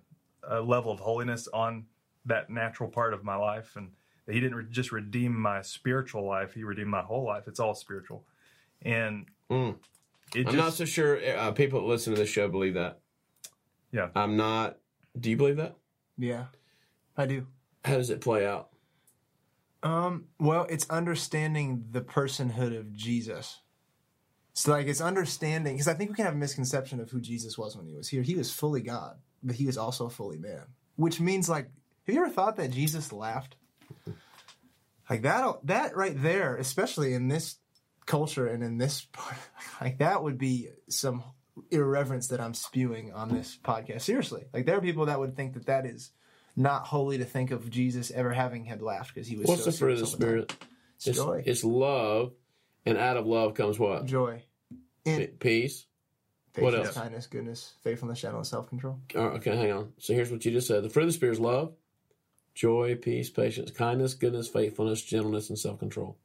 a 0.46 0.60
level 0.60 0.92
of 0.92 1.00
holiness 1.00 1.48
on 1.52 1.86
that 2.26 2.50
natural 2.50 2.88
part 2.88 3.14
of 3.14 3.24
my 3.24 3.36
life. 3.36 3.74
And 3.76 3.90
that 4.26 4.34
he 4.34 4.40
didn't 4.40 4.56
re- 4.56 4.66
just 4.70 4.92
redeem 4.92 5.34
my 5.34 5.62
spiritual 5.62 6.24
life, 6.24 6.54
he 6.54 6.62
redeemed 6.62 6.90
my 6.90 7.02
whole 7.02 7.24
life. 7.24 7.48
It's 7.48 7.58
all 7.60 7.74
spiritual. 7.74 8.24
And 8.82 9.26
Mm. 9.50 9.76
I'm 10.34 10.44
just, 10.44 10.56
not 10.56 10.72
so 10.72 10.84
sure 10.86 11.20
uh, 11.36 11.52
people 11.52 11.80
that 11.80 11.86
listen 11.86 12.14
to 12.14 12.18
this 12.20 12.30
show 12.30 12.48
believe 12.48 12.74
that. 12.74 13.00
Yeah. 13.90 14.08
I'm 14.14 14.36
not. 14.36 14.78
Do 15.18 15.28
you 15.28 15.36
believe 15.36 15.56
that? 15.56 15.76
Yeah, 16.18 16.46
I 17.16 17.26
do. 17.26 17.46
How 17.84 17.96
does 17.96 18.10
it 18.10 18.20
play 18.20 18.46
out? 18.46 18.68
Um, 19.82 20.26
well, 20.38 20.66
it's 20.70 20.88
understanding 20.88 21.86
the 21.90 22.02
personhood 22.02 22.78
of 22.78 22.92
Jesus. 22.92 23.60
So, 24.54 24.70
like, 24.70 24.86
it's 24.86 25.00
understanding 25.00 25.74
because 25.74 25.88
I 25.88 25.94
think 25.94 26.10
we 26.10 26.16
can 26.16 26.26
have 26.26 26.34
a 26.34 26.38
misconception 26.38 27.00
of 27.00 27.10
who 27.10 27.20
Jesus 27.20 27.58
was 27.58 27.76
when 27.76 27.86
he 27.86 27.94
was 27.94 28.08
here. 28.08 28.22
He 28.22 28.36
was 28.36 28.52
fully 28.52 28.82
God, 28.82 29.16
but 29.42 29.56
he 29.56 29.66
was 29.66 29.78
also 29.78 30.08
fully 30.08 30.38
man, 30.38 30.66
which 30.96 31.20
means, 31.20 31.48
like, 31.48 31.70
have 32.06 32.14
you 32.14 32.20
ever 32.24 32.32
thought 32.32 32.56
that 32.56 32.70
Jesus 32.70 33.12
laughed? 33.12 33.56
Like 35.08 35.22
that, 35.22 35.58
that 35.64 35.96
right 35.96 36.20
there, 36.20 36.56
especially 36.56 37.14
in 37.14 37.28
this 37.28 37.56
culture 38.06 38.46
and 38.46 38.62
in 38.62 38.78
this 38.78 39.06
part, 39.12 39.36
like 39.80 39.98
that 39.98 40.22
would 40.22 40.38
be 40.38 40.68
some 40.88 41.22
irreverence 41.70 42.28
that 42.28 42.40
I'm 42.40 42.54
spewing 42.54 43.12
on 43.12 43.28
this 43.28 43.58
podcast. 43.62 44.02
Seriously, 44.02 44.44
like 44.52 44.66
there 44.66 44.76
are 44.76 44.80
people 44.80 45.06
that 45.06 45.18
would 45.18 45.36
think 45.36 45.54
that 45.54 45.66
that 45.66 45.86
is 45.86 46.10
not 46.56 46.86
holy 46.86 47.18
to 47.18 47.24
think 47.24 47.50
of 47.50 47.70
Jesus 47.70 48.10
ever 48.10 48.32
having 48.32 48.64
had 48.64 48.82
laughed 48.82 49.14
because 49.14 49.28
he 49.28 49.36
was. 49.36 49.46
What's 49.46 49.64
so 49.64 49.70
the 49.70 49.76
fruit 49.76 49.92
of 49.94 49.98
the 50.00 50.06
serious 50.06 50.14
all 50.14 50.18
time. 50.18 50.28
spirit? 50.28 50.66
It's 51.04 51.16
joy, 51.18 51.42
It's 51.46 51.64
love, 51.64 52.32
and 52.86 52.96
out 52.96 53.16
of 53.16 53.26
love 53.26 53.54
comes 53.54 53.78
what? 53.78 54.06
joy, 54.06 54.42
P- 55.04 55.26
Peace. 55.26 55.86
What 56.58 56.74
else? 56.74 56.92
kindness, 56.94 57.26
goodness, 57.26 57.72
faithfulness, 57.82 58.20
gentleness, 58.20 58.50
self 58.50 58.68
control. 58.68 59.00
All 59.16 59.28
right, 59.28 59.36
okay, 59.36 59.56
hang 59.56 59.72
on. 59.72 59.92
So 59.98 60.12
here's 60.12 60.30
what 60.30 60.44
you 60.44 60.52
just 60.52 60.68
said. 60.68 60.82
The 60.84 60.90
fruit 60.90 61.04
of 61.04 61.08
the 61.08 61.14
spirit 61.14 61.32
is 61.32 61.40
love, 61.40 61.72
joy, 62.54 62.94
peace, 62.96 63.30
patience, 63.30 63.70
kindness, 63.70 64.14
goodness, 64.14 64.48
faithfulness, 64.48 65.02
gentleness, 65.02 65.48
and 65.48 65.58
self-control. 65.58 66.18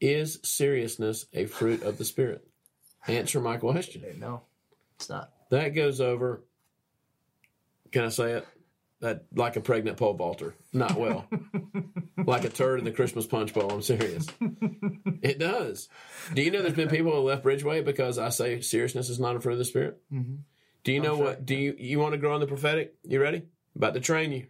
Is 0.00 0.40
seriousness 0.42 1.26
a 1.32 1.46
fruit 1.46 1.82
of 1.84 1.98
the 1.98 2.04
spirit? 2.04 2.46
Answer 3.06 3.40
my 3.40 3.56
question. 3.58 4.02
No, 4.18 4.42
it's 4.96 5.08
not. 5.08 5.30
That 5.50 5.70
goes 5.70 6.00
over. 6.00 6.42
Can 7.92 8.04
I 8.04 8.08
say 8.08 8.32
it? 8.32 8.46
That 9.00 9.24
like 9.34 9.56
a 9.56 9.60
pregnant 9.60 9.98
pole 9.98 10.14
vaulter. 10.14 10.54
Not 10.72 10.96
well. 10.96 11.26
like 12.16 12.44
a 12.44 12.48
turd 12.48 12.78
in 12.78 12.84
the 12.84 12.92
Christmas 12.92 13.26
punch 13.26 13.52
bowl. 13.52 13.70
I'm 13.70 13.82
serious. 13.82 14.26
It 15.22 15.38
does. 15.38 15.88
Do 16.34 16.42
you 16.42 16.50
know 16.50 16.60
there's 16.60 16.74
been 16.74 16.90
people 16.90 17.12
who 17.12 17.20
left 17.20 17.44
Bridgeway 17.44 17.82
because 17.82 18.18
I 18.18 18.28
say 18.28 18.60
seriousness 18.60 19.08
is 19.08 19.18
not 19.18 19.36
a 19.36 19.40
fruit 19.40 19.52
of 19.52 19.58
the 19.58 19.64
spirit? 19.64 19.98
Mhm. 20.12 20.40
Do 20.82 20.92
you 20.92 21.00
know 21.00 21.16
sure. 21.16 21.24
what? 21.24 21.46
Do 21.46 21.54
you 21.54 21.74
you 21.78 21.98
want 21.98 22.12
to 22.12 22.18
grow 22.18 22.34
in 22.34 22.40
the 22.40 22.46
prophetic? 22.46 22.94
You 23.04 23.22
ready? 23.22 23.44
About 23.74 23.94
to 23.94 24.00
train 24.00 24.32
you. 24.32 24.46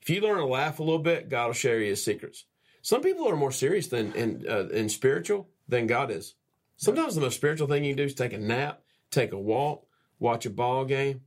If 0.00 0.10
you 0.10 0.20
learn 0.20 0.36
to 0.38 0.46
laugh 0.46 0.78
a 0.78 0.84
little 0.84 1.00
bit, 1.00 1.28
God 1.28 1.46
will 1.48 1.54
share 1.54 1.80
you 1.80 1.90
His 1.90 2.04
secrets. 2.04 2.44
Some 2.82 3.02
people 3.02 3.28
are 3.28 3.34
more 3.36 3.50
serious 3.50 3.88
than 3.88 4.12
in 4.12 4.44
uh, 4.48 4.68
in 4.68 4.88
spiritual 4.88 5.48
than 5.68 5.88
God 5.88 6.12
is. 6.12 6.34
Sometimes 6.76 7.14
the 7.14 7.20
most 7.20 7.36
spiritual 7.36 7.68
thing 7.68 7.84
you 7.84 7.92
can 7.92 7.98
do 7.98 8.04
is 8.04 8.14
take 8.14 8.32
a 8.32 8.38
nap, 8.38 8.82
take 9.10 9.32
a 9.32 9.38
walk, 9.38 9.86
watch 10.18 10.46
a 10.46 10.50
ball 10.50 10.84
game. 10.84 11.22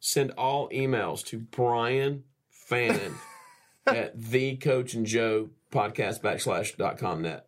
Send 0.00 0.32
all 0.32 0.68
emails 0.70 1.24
to 1.26 1.38
Brian 1.38 2.24
Fannin 2.50 3.14
at 3.86 4.20
the 4.20 4.56
Coach 4.56 4.94
and 4.94 5.06
Joe 5.06 5.50
podcast 5.72 6.20
backslash 6.20 6.76
dot 6.76 6.98
com 6.98 7.22
net. 7.22 7.46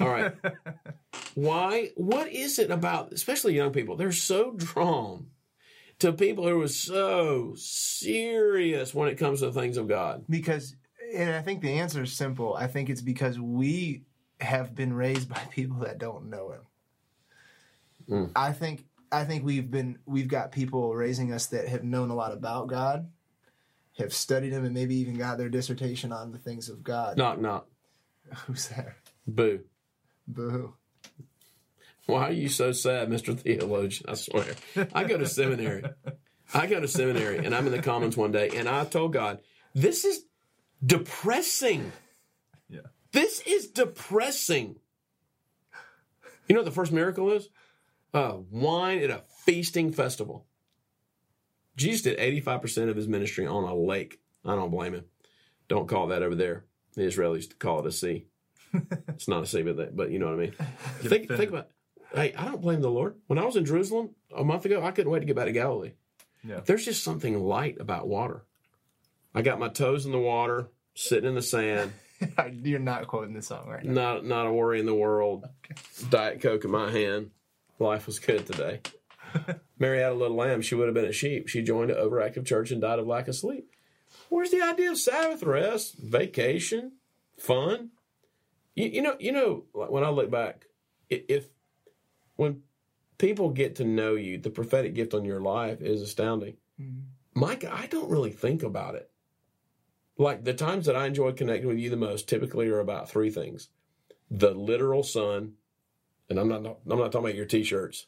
All 0.00 0.08
right. 0.08 0.34
Why? 1.34 1.90
What 1.96 2.28
is 2.28 2.58
it 2.58 2.70
about, 2.70 3.12
especially 3.12 3.54
young 3.54 3.72
people? 3.72 3.96
They're 3.96 4.12
so 4.12 4.52
drawn 4.52 5.28
to 6.00 6.12
people 6.12 6.46
who 6.46 6.60
are 6.60 6.68
so 6.68 7.54
serious 7.56 8.94
when 8.94 9.08
it 9.08 9.16
comes 9.16 9.40
to 9.40 9.46
the 9.46 9.58
things 9.58 9.76
of 9.76 9.88
God. 9.88 10.24
Because, 10.28 10.76
and 11.14 11.34
I 11.34 11.40
think 11.40 11.62
the 11.62 11.78
answer 11.78 12.02
is 12.02 12.12
simple. 12.12 12.54
I 12.54 12.66
think 12.66 12.90
it's 12.90 13.00
because 13.00 13.38
we 13.38 14.02
have 14.40 14.74
been 14.74 14.92
raised 14.92 15.28
by 15.34 15.40
people 15.50 15.78
that 15.78 15.98
don't 15.98 16.30
know 16.30 16.52
Him. 16.52 16.60
Mm. 18.08 18.30
I 18.36 18.52
think 18.52 18.84
I 19.10 19.24
think 19.24 19.44
we've 19.44 19.70
been 19.70 19.98
we've 20.06 20.28
got 20.28 20.52
people 20.52 20.94
raising 20.94 21.32
us 21.32 21.46
that 21.46 21.68
have 21.68 21.84
known 21.84 22.10
a 22.10 22.14
lot 22.14 22.32
about 22.32 22.68
God, 22.68 23.10
have 23.98 24.12
studied 24.12 24.52
Him, 24.52 24.64
and 24.64 24.74
maybe 24.74 24.96
even 24.96 25.16
got 25.16 25.38
their 25.38 25.48
dissertation 25.48 26.12
on 26.12 26.32
the 26.32 26.38
things 26.38 26.68
of 26.68 26.82
God. 26.82 27.16
Knock, 27.16 27.40
knock. 27.40 27.66
Who's 28.46 28.68
there? 28.68 28.96
Boo. 29.26 29.60
Boo. 30.26 30.74
Why 32.06 32.28
are 32.28 32.32
you 32.32 32.48
so 32.48 32.72
sad, 32.72 33.08
Mr. 33.08 33.38
Theologian? 33.38 34.08
I 34.08 34.14
swear. 34.14 34.54
I 34.94 35.04
go 35.04 35.18
to 35.18 35.26
seminary. 35.26 35.82
I 36.54 36.66
go 36.66 36.80
to 36.80 36.86
seminary 36.86 37.44
and 37.44 37.54
I'm 37.54 37.66
in 37.66 37.72
the 37.72 37.82
Commons 37.82 38.16
one 38.16 38.30
day 38.30 38.50
and 38.54 38.68
I 38.68 38.84
told 38.84 39.12
God, 39.12 39.40
this 39.74 40.04
is 40.04 40.24
depressing. 40.84 41.90
Yeah. 42.68 42.80
This 43.16 43.40
is 43.46 43.68
depressing. 43.68 44.76
You 46.46 46.54
know 46.54 46.60
what 46.60 46.66
the 46.66 46.70
first 46.70 46.92
miracle 46.92 47.32
is? 47.32 47.48
Uh, 48.12 48.34
wine 48.50 48.98
at 48.98 49.08
a 49.08 49.22
feasting 49.46 49.90
festival. 49.90 50.44
Jesus 51.78 52.02
did 52.02 52.18
85% 52.18 52.90
of 52.90 52.96
his 52.96 53.08
ministry 53.08 53.46
on 53.46 53.64
a 53.64 53.74
lake. 53.74 54.20
I 54.44 54.54
don't 54.54 54.70
blame 54.70 54.92
him. 54.92 55.06
Don't 55.66 55.88
call 55.88 56.08
that 56.08 56.22
over 56.22 56.34
there. 56.34 56.66
The 56.92 57.04
Israelis 57.04 57.58
call 57.58 57.80
it 57.80 57.86
a 57.86 57.92
sea. 57.92 58.26
it's 59.08 59.28
not 59.28 59.44
a 59.44 59.46
sea, 59.46 59.62
but, 59.62 59.78
they, 59.78 59.88
but 59.90 60.10
you 60.10 60.18
know 60.18 60.26
what 60.26 60.34
I 60.34 60.36
mean. 60.36 60.52
think, 61.00 61.28
think 61.28 61.48
about 61.48 61.70
Hey, 62.14 62.34
I 62.34 62.44
don't 62.44 62.60
blame 62.60 62.82
the 62.82 62.90
Lord. 62.90 63.14
When 63.28 63.38
I 63.38 63.46
was 63.46 63.56
in 63.56 63.64
Jerusalem 63.64 64.10
a 64.36 64.44
month 64.44 64.66
ago, 64.66 64.84
I 64.84 64.90
couldn't 64.90 65.10
wait 65.10 65.20
to 65.20 65.26
get 65.26 65.36
back 65.36 65.46
to 65.46 65.52
Galilee. 65.52 65.92
Yeah. 66.44 66.60
There's 66.66 66.84
just 66.84 67.02
something 67.02 67.42
light 67.42 67.80
about 67.80 68.08
water. 68.08 68.44
I 69.34 69.40
got 69.40 69.58
my 69.58 69.70
toes 69.70 70.04
in 70.04 70.12
the 70.12 70.18
water, 70.18 70.68
sitting 70.94 71.30
in 71.30 71.34
the 71.34 71.40
sand, 71.40 71.94
You're 72.62 72.78
not 72.78 73.06
quoting 73.06 73.34
the 73.34 73.42
song 73.42 73.68
right 73.68 73.84
now. 73.84 73.92
not 73.92 74.24
not 74.24 74.46
a 74.46 74.52
worry 74.52 74.80
in 74.80 74.86
the 74.86 74.94
world. 74.94 75.46
Diet 76.10 76.40
Coke 76.40 76.64
in 76.64 76.70
my 76.70 76.90
hand. 76.90 77.30
Life 77.78 78.06
was 78.06 78.18
good 78.18 78.46
today. 78.46 78.80
Mary 79.78 79.98
had 79.98 80.12
a 80.12 80.14
little 80.14 80.36
lamb. 80.36 80.62
She 80.62 80.74
would 80.74 80.86
have 80.86 80.94
been 80.94 81.04
a 81.04 81.12
sheep. 81.12 81.48
She 81.48 81.62
joined 81.62 81.90
an 81.90 81.96
overactive 81.98 82.46
church 82.46 82.70
and 82.70 82.80
died 82.80 82.98
of 82.98 83.06
lack 83.06 83.28
of 83.28 83.34
sleep. 83.36 83.70
Where's 84.30 84.50
the 84.50 84.62
idea 84.62 84.90
of 84.90 84.98
Sabbath 84.98 85.42
rest, 85.42 85.98
vacation, 85.98 86.92
fun? 87.38 87.90
You, 88.74 88.88
you 88.88 89.02
know, 89.02 89.16
you 89.20 89.32
know. 89.32 89.64
like, 89.74 89.90
When 89.90 90.04
I 90.04 90.08
look 90.08 90.30
back, 90.30 90.64
if 91.10 91.48
when 92.36 92.62
people 93.18 93.50
get 93.50 93.76
to 93.76 93.84
know 93.84 94.14
you, 94.14 94.38
the 94.38 94.50
prophetic 94.50 94.94
gift 94.94 95.12
on 95.14 95.24
your 95.24 95.40
life 95.40 95.80
is 95.82 96.02
astounding. 96.02 96.56
Mm-hmm. 96.80 97.40
Mike, 97.40 97.64
I 97.64 97.86
don't 97.86 98.10
really 98.10 98.30
think 98.30 98.62
about 98.62 98.94
it. 98.94 99.10
Like 100.18 100.44
the 100.44 100.54
times 100.54 100.86
that 100.86 100.96
I 100.96 101.06
enjoy 101.06 101.32
connecting 101.32 101.68
with 101.68 101.78
you 101.78 101.90
the 101.90 101.96
most 101.96 102.28
typically 102.28 102.68
are 102.68 102.80
about 102.80 103.10
three 103.10 103.30
things: 103.30 103.68
the 104.30 104.52
literal 104.52 105.02
sun, 105.02 105.54
and 106.30 106.38
I'm 106.38 106.48
not 106.48 106.58
I'm 106.58 106.98
not 106.98 107.12
talking 107.12 107.26
about 107.26 107.34
your 107.34 107.46
t-shirts 107.46 108.06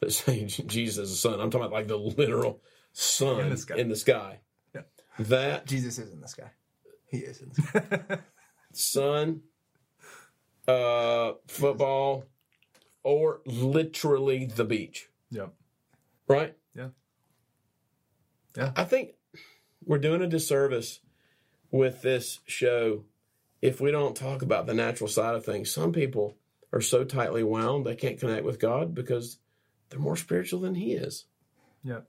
that 0.00 0.12
say 0.12 0.44
Jesus 0.46 1.04
is 1.04 1.10
the 1.10 1.16
sun. 1.16 1.40
I'm 1.40 1.50
talking 1.50 1.66
about 1.66 1.72
like 1.72 1.88
the 1.88 1.96
literal 1.96 2.60
sun 2.92 3.40
In 3.40 3.50
the 3.50 3.56
sky. 3.56 3.76
In 3.76 3.88
the 3.88 3.96
sky. 3.96 4.40
Yeah. 4.74 4.82
That 5.18 5.66
Jesus 5.66 5.98
is 5.98 6.10
in 6.12 6.20
the 6.20 6.28
sky. 6.28 6.50
He 7.06 7.18
is 7.18 7.40
in 7.40 7.50
the 7.50 7.62
sky. 7.62 8.18
sun, 8.72 9.42
uh, 10.66 11.32
football, 11.48 12.24
or 13.02 13.40
literally 13.44 14.46
the 14.46 14.64
beach. 14.64 15.08
Yeah. 15.30 15.46
Right? 16.28 16.56
Yeah. 16.74 16.88
Yeah. 18.56 18.72
I 18.76 18.84
think 18.84 19.14
we're 19.84 19.98
doing 19.98 20.22
a 20.22 20.26
disservice 20.26 21.00
with 21.70 22.02
this 22.02 22.40
show 22.46 23.04
if 23.62 23.80
we 23.80 23.90
don't 23.90 24.16
talk 24.16 24.42
about 24.42 24.66
the 24.66 24.74
natural 24.74 25.08
side 25.08 25.34
of 25.34 25.44
things. 25.44 25.70
Some 25.70 25.92
people 25.92 26.36
are 26.72 26.80
so 26.80 27.04
tightly 27.04 27.42
wound 27.42 27.84
they 27.84 27.96
can't 27.96 28.18
connect 28.18 28.44
with 28.44 28.58
God 28.58 28.94
because 28.94 29.38
they're 29.88 30.00
more 30.00 30.16
spiritual 30.16 30.60
than 30.60 30.74
He 30.74 30.92
is. 30.92 31.24
Yeah. 31.82 32.00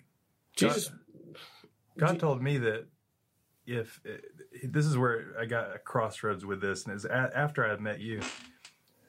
Jesus, 0.56 0.92
God 1.98 2.20
told 2.20 2.42
me 2.42 2.58
that 2.60 2.86
if 3.66 4.00
eh, 4.06 4.18
this 4.64 4.86
is 4.86 4.98
where 4.98 5.36
I 5.40 5.46
got 5.46 5.76
a 5.76 5.80
crossroads 5.80 6.46
with 6.46 6.62
this, 6.62 6.86
and 6.86 6.94
it's 6.94 7.06
after 7.06 7.66
I 7.66 7.70
had 7.70 7.82
met 7.82 8.00
you, 8.00 8.22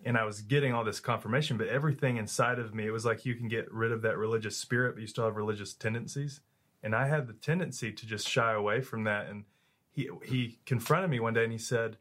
and 0.05 0.17
I 0.17 0.25
was 0.25 0.41
getting 0.41 0.73
all 0.73 0.85
this 0.85 1.01
confirmation, 1.01 1.57
but 1.57 1.69
everything 1.69 2.17
inside 2.17 2.59
of 2.59 2.75
me, 2.75 2.87
it 2.87 2.91
was 2.91 3.05
like 3.05 3.25
you 3.25 3.35
can 3.35 3.49
get 3.49 3.73
rid 3.73 3.93
of 3.93 4.03
that 4.03 4.19
religious 4.19 4.57
spirit, 4.57 4.95
but 4.95 5.01
you 5.01 5.07
still 5.07 5.25
have 5.25 5.37
religious 5.37 5.75
tendencies, 5.75 6.41
and 6.83 6.95
I 6.95 7.09
had 7.09 7.27
the 7.27 7.35
tendency 7.35 7.93
to 7.93 8.07
just 8.07 8.29
shy 8.29 8.53
away 8.53 8.81
from 8.81 9.05
that. 9.05 9.29
And 9.29 9.45
he 9.93 10.09
he 10.25 10.59
confronted 10.67 11.11
me 11.11 11.21
one 11.21 11.35
day, 11.35 11.45
and 11.45 11.53
he 11.53 11.59
said, 11.59 11.97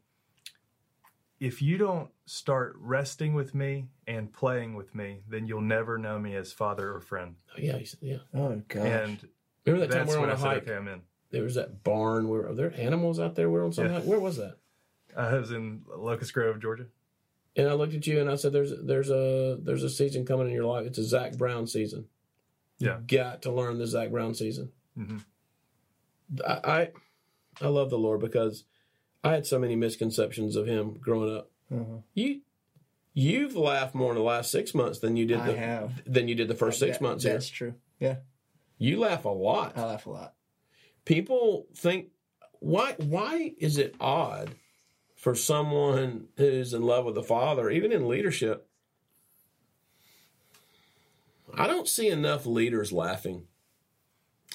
"If 1.40 1.60
you 1.62 1.76
don't 1.78 2.10
start 2.26 2.74
resting 2.78 3.34
with 3.34 3.54
me 3.54 3.88
and 4.06 4.32
playing 4.32 4.74
with 4.74 4.94
me, 4.94 5.22
then 5.28 5.46
you'll 5.46 5.60
never 5.60 5.98
know 5.98 6.18
me 6.18 6.34
as 6.36 6.52
father 6.52 6.92
or 6.94 7.00
friend." 7.00 7.36
oh, 7.56 7.60
yeah, 7.60 7.76
he 7.78 7.84
said, 7.84 8.00
yeah. 8.02 8.18
Oh 8.34 8.62
god. 8.68 8.86
And 8.86 9.28
Remember 9.66 9.86
that 9.86 9.96
time 9.96 10.06
we 10.08 10.14
were 10.14 10.20
when 10.22 10.30
on 10.30 10.36
I 10.36 10.38
a 10.38 10.42
said, 10.42 10.48
hike? 10.48 10.62
"Okay, 10.64 10.74
I'm 10.76 10.88
in." 10.88 11.02
There 11.30 11.42
was 11.42 11.54
that 11.54 11.82
barn. 11.84 12.28
Where 12.28 12.48
are 12.48 12.54
there 12.54 12.72
animals 12.76 13.18
out 13.20 13.34
there? 13.36 13.48
We're 13.50 13.64
on 13.64 13.72
some 13.72 13.86
Yeah. 13.86 13.92
hike. 13.94 14.04
Where 14.04 14.20
was 14.20 14.36
that? 14.36 14.56
I 15.16 15.34
was 15.34 15.50
in 15.50 15.82
Locust 15.88 16.32
Grove, 16.34 16.60
Georgia. 16.60 16.86
And 17.54 17.68
I 17.68 17.74
looked 17.74 17.92
at 17.94 18.06
you 18.06 18.18
and 18.20 18.30
I 18.30 18.36
said, 18.36 18.52
"There's 18.52 18.72
there's 18.82 19.10
a 19.10 19.58
there's 19.62 19.82
a 19.82 19.90
season 19.90 20.24
coming 20.24 20.46
in 20.48 20.52
your 20.54 20.64
life. 20.64 20.86
It's 20.86 20.98
a 20.98 21.04
Zac 21.04 21.36
Brown 21.36 21.66
season. 21.66 22.06
Yeah. 22.78 22.98
You 23.00 23.18
got 23.18 23.42
to 23.42 23.52
learn 23.52 23.78
the 23.78 23.86
Zac 23.86 24.10
Brown 24.10 24.34
season." 24.34 24.72
Mhm. 24.98 25.24
I, 26.46 26.52
I 26.64 26.90
I 27.60 27.68
love 27.68 27.90
the 27.90 27.98
Lord 27.98 28.20
because 28.20 28.64
I 29.22 29.32
had 29.32 29.46
so 29.46 29.58
many 29.58 29.76
misconceptions 29.76 30.56
of 30.56 30.66
Him 30.66 30.94
growing 31.00 31.36
up. 31.36 31.50
Mhm. 31.72 32.02
You 32.14 32.40
you've 33.14 33.54
laughed 33.56 33.94
more 33.94 34.10
in 34.12 34.16
the 34.16 34.22
last 34.24 34.50
six 34.50 34.74
months 34.74 34.98
than 35.00 35.16
you 35.16 35.26
did 35.26 35.38
I 35.40 35.46
the 35.52 35.56
have. 35.58 36.02
than 36.10 36.28
you 36.28 36.34
did 36.34 36.48
the 36.48 36.54
first 36.54 36.78
six 36.78 36.96
That- 36.98 37.02
months 37.04 37.24
here. 37.24 37.34
That's 37.34 37.48
true. 37.48 37.74
Yeah. 38.00 38.16
You 38.78 38.98
laugh 38.98 39.24
a 39.26 39.28
lot. 39.28 39.76
I 39.76 39.84
laugh 39.84 40.06
a 40.06 40.10
lot. 40.10 40.34
people 41.04 41.66
think 41.74 42.10
why 42.60 42.92
why 42.98 43.52
is 43.58 43.76
it 43.76 43.94
odd 44.00 44.54
for 45.16 45.34
someone 45.34 46.28
who's 46.36 46.72
in 46.72 46.82
love 46.82 47.04
with 47.04 47.14
the 47.16 47.22
father 47.22 47.68
even 47.70 47.90
in 47.92 48.08
leadership 48.08 48.68
i 51.54 51.66
don't 51.66 51.88
see 51.88 52.08
enough 52.08 52.46
leaders 52.46 52.92
laughing 52.92 53.46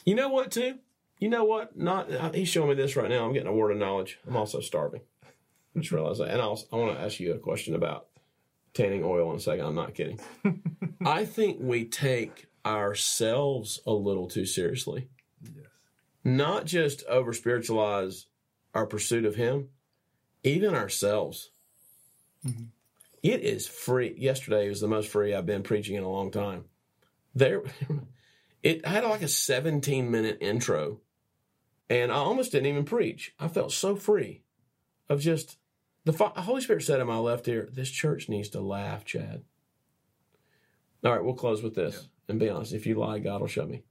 you 0.05 0.15
know 0.15 0.29
what 0.29 0.51
too 0.51 0.79
you 1.19 1.29
know 1.29 1.43
what? 1.43 1.77
Not 1.77 2.35
he's 2.35 2.49
showing 2.49 2.69
me 2.69 2.75
this 2.75 2.95
right 2.95 3.09
now. 3.09 3.25
I'm 3.25 3.33
getting 3.33 3.47
a 3.47 3.53
word 3.53 3.71
of 3.71 3.77
knowledge. 3.77 4.19
I'm 4.27 4.35
also 4.35 4.59
starving. 4.59 5.01
I 5.75 5.79
just 5.79 5.91
realized 5.91 6.19
that. 6.21 6.29
And 6.29 6.41
I'll, 6.41 6.59
i 6.71 6.75
want 6.75 6.97
to 6.97 7.03
ask 7.03 7.19
you 7.19 7.33
a 7.33 7.39
question 7.39 7.75
about 7.75 8.07
tanning 8.73 9.03
oil 9.03 9.31
in 9.31 9.37
a 9.37 9.39
second. 9.39 9.65
I'm 9.65 9.75
not 9.75 9.93
kidding. 9.93 10.19
I 11.05 11.25
think 11.25 11.57
we 11.59 11.85
take 11.85 12.47
ourselves 12.65 13.79
a 13.85 13.93
little 13.93 14.27
too 14.27 14.45
seriously. 14.45 15.07
Yes. 15.41 15.65
not 16.23 16.65
just 16.65 17.05
over 17.05 17.31
spiritualize 17.31 18.25
our 18.73 18.85
pursuit 18.85 19.25
of 19.25 19.35
Him, 19.35 19.69
even 20.43 20.75
ourselves. 20.75 21.51
Mm-hmm. 22.45 22.65
It 23.23 23.41
is 23.41 23.67
free. 23.67 24.13
Yesterday 24.17 24.69
was 24.69 24.81
the 24.81 24.87
most 24.87 25.09
free 25.09 25.33
I've 25.33 25.45
been 25.45 25.63
preaching 25.63 25.95
in 25.95 26.03
a 26.03 26.09
long 26.09 26.31
time. 26.31 26.65
There, 27.33 27.63
it 28.63 28.85
had 28.85 29.03
like 29.03 29.21
a 29.21 29.27
17 29.27 30.09
minute 30.11 30.37
intro, 30.41 31.01
and 31.89 32.11
I 32.11 32.15
almost 32.15 32.51
didn't 32.51 32.67
even 32.67 32.85
preach. 32.85 33.33
I 33.39 33.47
felt 33.47 33.71
so 33.71 33.95
free 33.95 34.43
of 35.09 35.21
just 35.21 35.57
the 36.03 36.13
Holy 36.13 36.61
Spirit 36.61 36.83
said 36.83 36.99
in 36.99 37.07
my 37.07 37.17
left 37.17 37.47
ear, 37.47 37.69
"This 37.71 37.89
church 37.89 38.29
needs 38.29 38.49
to 38.49 38.61
laugh, 38.61 39.03
Chad." 39.05 39.43
All 41.03 41.11
right, 41.11 41.23
we'll 41.23 41.33
close 41.33 41.61
with 41.61 41.75
this. 41.75 42.07
And 42.27 42.39
be 42.39 42.49
honest, 42.49 42.73
if 42.73 42.85
you 42.85 42.95
lie, 42.95 43.19
God 43.19 43.41
will 43.41 43.47
show 43.47 43.65
me. 43.65 43.83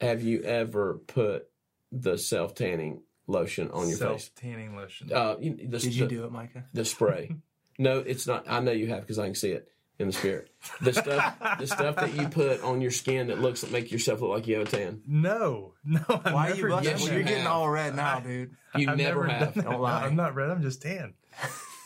Have 0.00 0.22
you 0.22 0.42
ever 0.42 1.00
put 1.06 1.48
the 1.92 2.16
self 2.18 2.54
tanning 2.54 3.02
lotion 3.26 3.70
on 3.70 3.88
your 3.88 3.98
Self 3.98 4.12
face? 4.12 4.24
Self 4.24 4.34
tanning 4.34 4.76
lotion. 4.76 5.12
Uh, 5.12 5.36
the, 5.36 5.50
Did 5.50 5.94
you 5.94 6.04
the, 6.04 6.08
do 6.08 6.24
it, 6.24 6.32
Micah? 6.32 6.64
the 6.72 6.84
spray? 6.84 7.36
no, 7.78 7.98
it's 7.98 8.26
not. 8.26 8.48
I 8.48 8.60
know 8.60 8.72
you 8.72 8.88
have 8.88 9.00
because 9.02 9.18
I 9.18 9.26
can 9.26 9.34
see 9.34 9.52
it 9.52 9.68
in 10.02 10.08
the 10.08 10.12
spirit. 10.12 10.50
The 10.80 10.92
stuff, 10.92 11.58
the 11.58 11.66
stuff 11.66 11.96
that 11.96 12.14
you 12.14 12.28
put 12.28 12.62
on 12.62 12.80
your 12.80 12.90
skin 12.90 13.28
that 13.28 13.40
looks 13.40 13.68
make 13.70 13.90
yourself 13.90 14.20
look 14.20 14.30
like 14.30 14.46
you 14.46 14.58
have 14.58 14.68
a 14.68 14.70
tan. 14.70 15.02
no, 15.06 15.74
no. 15.84 16.00
I've 16.08 16.32
Why 16.34 16.46
are 16.46 16.48
never 16.50 16.60
you 16.60 16.66
blushing? 16.66 16.90
Yes, 16.90 17.06
you 17.06 17.12
you're 17.14 17.22
getting 17.22 17.46
all 17.46 17.68
red 17.70 17.96
now, 17.96 18.20
dude. 18.20 18.50
You 18.76 18.90
I've 18.90 18.98
never, 18.98 19.26
done 19.26 19.30
have. 19.36 19.54
that. 19.54 19.64
Don't 19.64 19.80
lie. 19.80 20.02
I'm 20.04 20.16
not 20.16 20.34
red. 20.34 20.50
I'm 20.50 20.62
just 20.62 20.82
tan. 20.82 21.14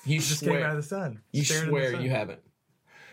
You 0.05 0.20
Just 0.20 0.42
came 0.44 0.57
out 0.62 0.70
of 0.70 0.76
the 0.76 0.83
sun. 0.83 1.20
You 1.33 1.42
Staring 1.44 1.64
the 1.64 1.70
swear 1.70 1.92
sun. 1.92 2.02
you 2.02 2.11
haven't. 2.11 2.40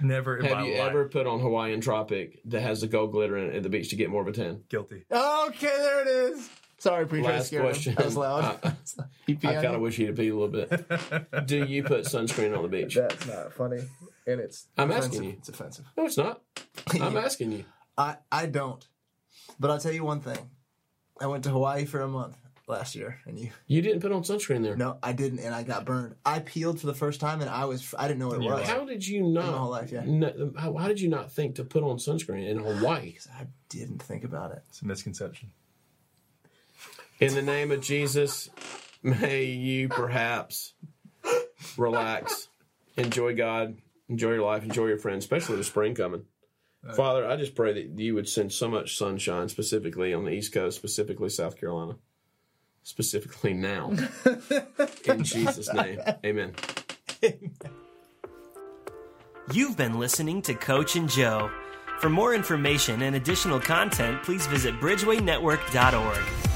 Never 0.01 0.37
in 0.37 0.45
Have 0.45 0.57
my 0.57 0.65
you 0.65 0.77
life. 0.77 0.89
ever 0.89 1.07
put 1.09 1.27
on 1.27 1.39
Hawaiian 1.39 1.79
Tropic 1.81 2.39
that 2.45 2.61
has 2.61 2.81
the 2.81 2.87
gold 2.87 3.11
glitter 3.11 3.37
in 3.37 3.49
it 3.49 3.55
at 3.55 3.63
the 3.63 3.69
beach 3.69 3.89
to 3.89 3.95
get 3.95 4.09
more 4.09 4.21
of 4.21 4.27
a 4.27 4.31
tan? 4.31 4.63
guilty? 4.69 5.05
Okay, 5.11 5.67
there 5.67 6.01
it 6.01 6.07
is. 6.07 6.49
Sorry, 6.83 7.07
preacher. 7.07 7.29
I 7.29 7.35
Last 7.35 7.47
scared 7.47 7.61
him. 7.63 7.69
question. 7.71 7.95
That 7.95 8.05
was 8.05 8.17
loud. 8.17 8.59
Uh, 8.61 8.71
I- 9.29 9.31
I 9.47 9.53
kind 9.63 9.67
of 9.75 9.79
wish 9.79 9.95
he'd 9.95 10.07
have 10.07 10.15
peed 10.17 10.31
a 10.31 10.35
little 10.35 10.49
bit. 10.49 11.45
Do 11.47 11.63
you 11.63 11.81
put 11.83 12.03
sunscreen 12.03 12.53
on 12.55 12.61
the 12.61 12.67
beach? 12.67 12.95
That's 12.95 13.25
not 13.25 13.53
funny, 13.53 13.79
and 14.27 14.41
it's 14.41 14.67
I'm 14.77 14.91
offensive. 14.91 15.11
asking 15.13 15.23
you. 15.29 15.35
It's 15.37 15.47
offensive. 15.47 15.85
No, 15.95 16.05
it's 16.05 16.17
not. 16.17 16.41
I'm 17.01 17.15
asking 17.15 17.53
you. 17.53 17.63
I 17.97 18.17
I 18.29 18.47
don't, 18.47 18.85
but 19.61 19.71
I'll 19.71 19.79
tell 19.79 19.93
you 19.93 20.03
one 20.03 20.19
thing. 20.19 20.49
I 21.21 21.27
went 21.27 21.45
to 21.45 21.51
Hawaii 21.51 21.85
for 21.85 22.01
a 22.01 22.07
month 22.09 22.35
last 22.67 22.95
year, 22.95 23.17
and 23.27 23.39
you 23.39 23.51
You 23.65 23.81
didn't 23.81 24.01
put 24.01 24.11
on 24.11 24.23
sunscreen 24.23 24.61
there. 24.61 24.75
no, 24.75 24.97
I 25.01 25.13
didn't, 25.13 25.39
and 25.39 25.55
I 25.55 25.63
got 25.63 25.85
burned. 25.85 26.15
I 26.25 26.39
peeled 26.39 26.81
for 26.81 26.87
the 26.87 26.93
first 26.93 27.21
time, 27.21 27.39
and 27.39 27.49
I 27.49 27.63
was 27.63 27.95
I 27.97 28.09
didn't 28.09 28.19
know 28.19 28.27
what 28.27 28.39
it 28.39 28.43
You're 28.43 28.55
was. 28.55 28.67
How 28.67 28.83
did 28.83 29.07
you 29.07 29.23
not? 29.23 29.45
my 29.45 29.57
whole 29.57 29.69
life, 29.71 29.89
yeah. 29.89 30.03
no- 30.05 30.51
how, 30.57 30.75
how 30.75 30.89
did 30.89 30.99
you 30.99 31.07
not 31.07 31.31
think 31.31 31.55
to 31.55 31.63
put 31.63 31.81
on 31.83 31.95
sunscreen 31.95 32.45
in 32.45 32.57
Hawaii? 32.57 33.15
I 33.39 33.47
didn't 33.69 34.01
think 34.03 34.25
about 34.25 34.51
it. 34.51 34.63
It's 34.67 34.81
a 34.81 34.85
misconception. 34.87 35.51
In 37.23 37.35
the 37.35 37.41
name 37.41 37.71
of 37.71 37.79
Jesus, 37.79 38.49
may 39.01 39.45
you 39.45 39.87
perhaps 39.87 40.73
relax, 41.77 42.49
enjoy 42.97 43.33
God, 43.33 43.77
enjoy 44.09 44.31
your 44.31 44.41
life, 44.41 44.63
enjoy 44.63 44.87
your 44.87 44.97
friends, 44.97 45.23
especially 45.23 45.55
the 45.55 45.63
spring 45.63 45.95
coming. 45.95 46.25
Father, 46.97 47.25
I 47.25 47.37
just 47.37 47.55
pray 47.55 47.71
that 47.71 47.97
you 47.97 48.13
would 48.15 48.27
send 48.27 48.51
so 48.51 48.67
much 48.67 48.97
sunshine, 48.97 49.47
specifically 49.47 50.13
on 50.13 50.25
the 50.25 50.31
East 50.31 50.51
Coast, 50.53 50.75
specifically 50.75 51.29
South 51.29 51.57
Carolina, 51.57 51.95
specifically 52.83 53.53
now. 53.53 53.93
In 55.05 55.23
Jesus' 55.23 55.73
name, 55.73 56.01
amen. 56.25 56.53
You've 59.53 59.77
been 59.77 59.97
listening 59.97 60.41
to 60.41 60.55
Coach 60.55 60.97
and 60.97 61.09
Joe. 61.09 61.49
For 61.99 62.09
more 62.09 62.33
information 62.35 63.01
and 63.03 63.15
additional 63.15 63.61
content, 63.61 64.23
please 64.23 64.45
visit 64.47 64.73
bridgewaynetwork.org. 64.81 66.52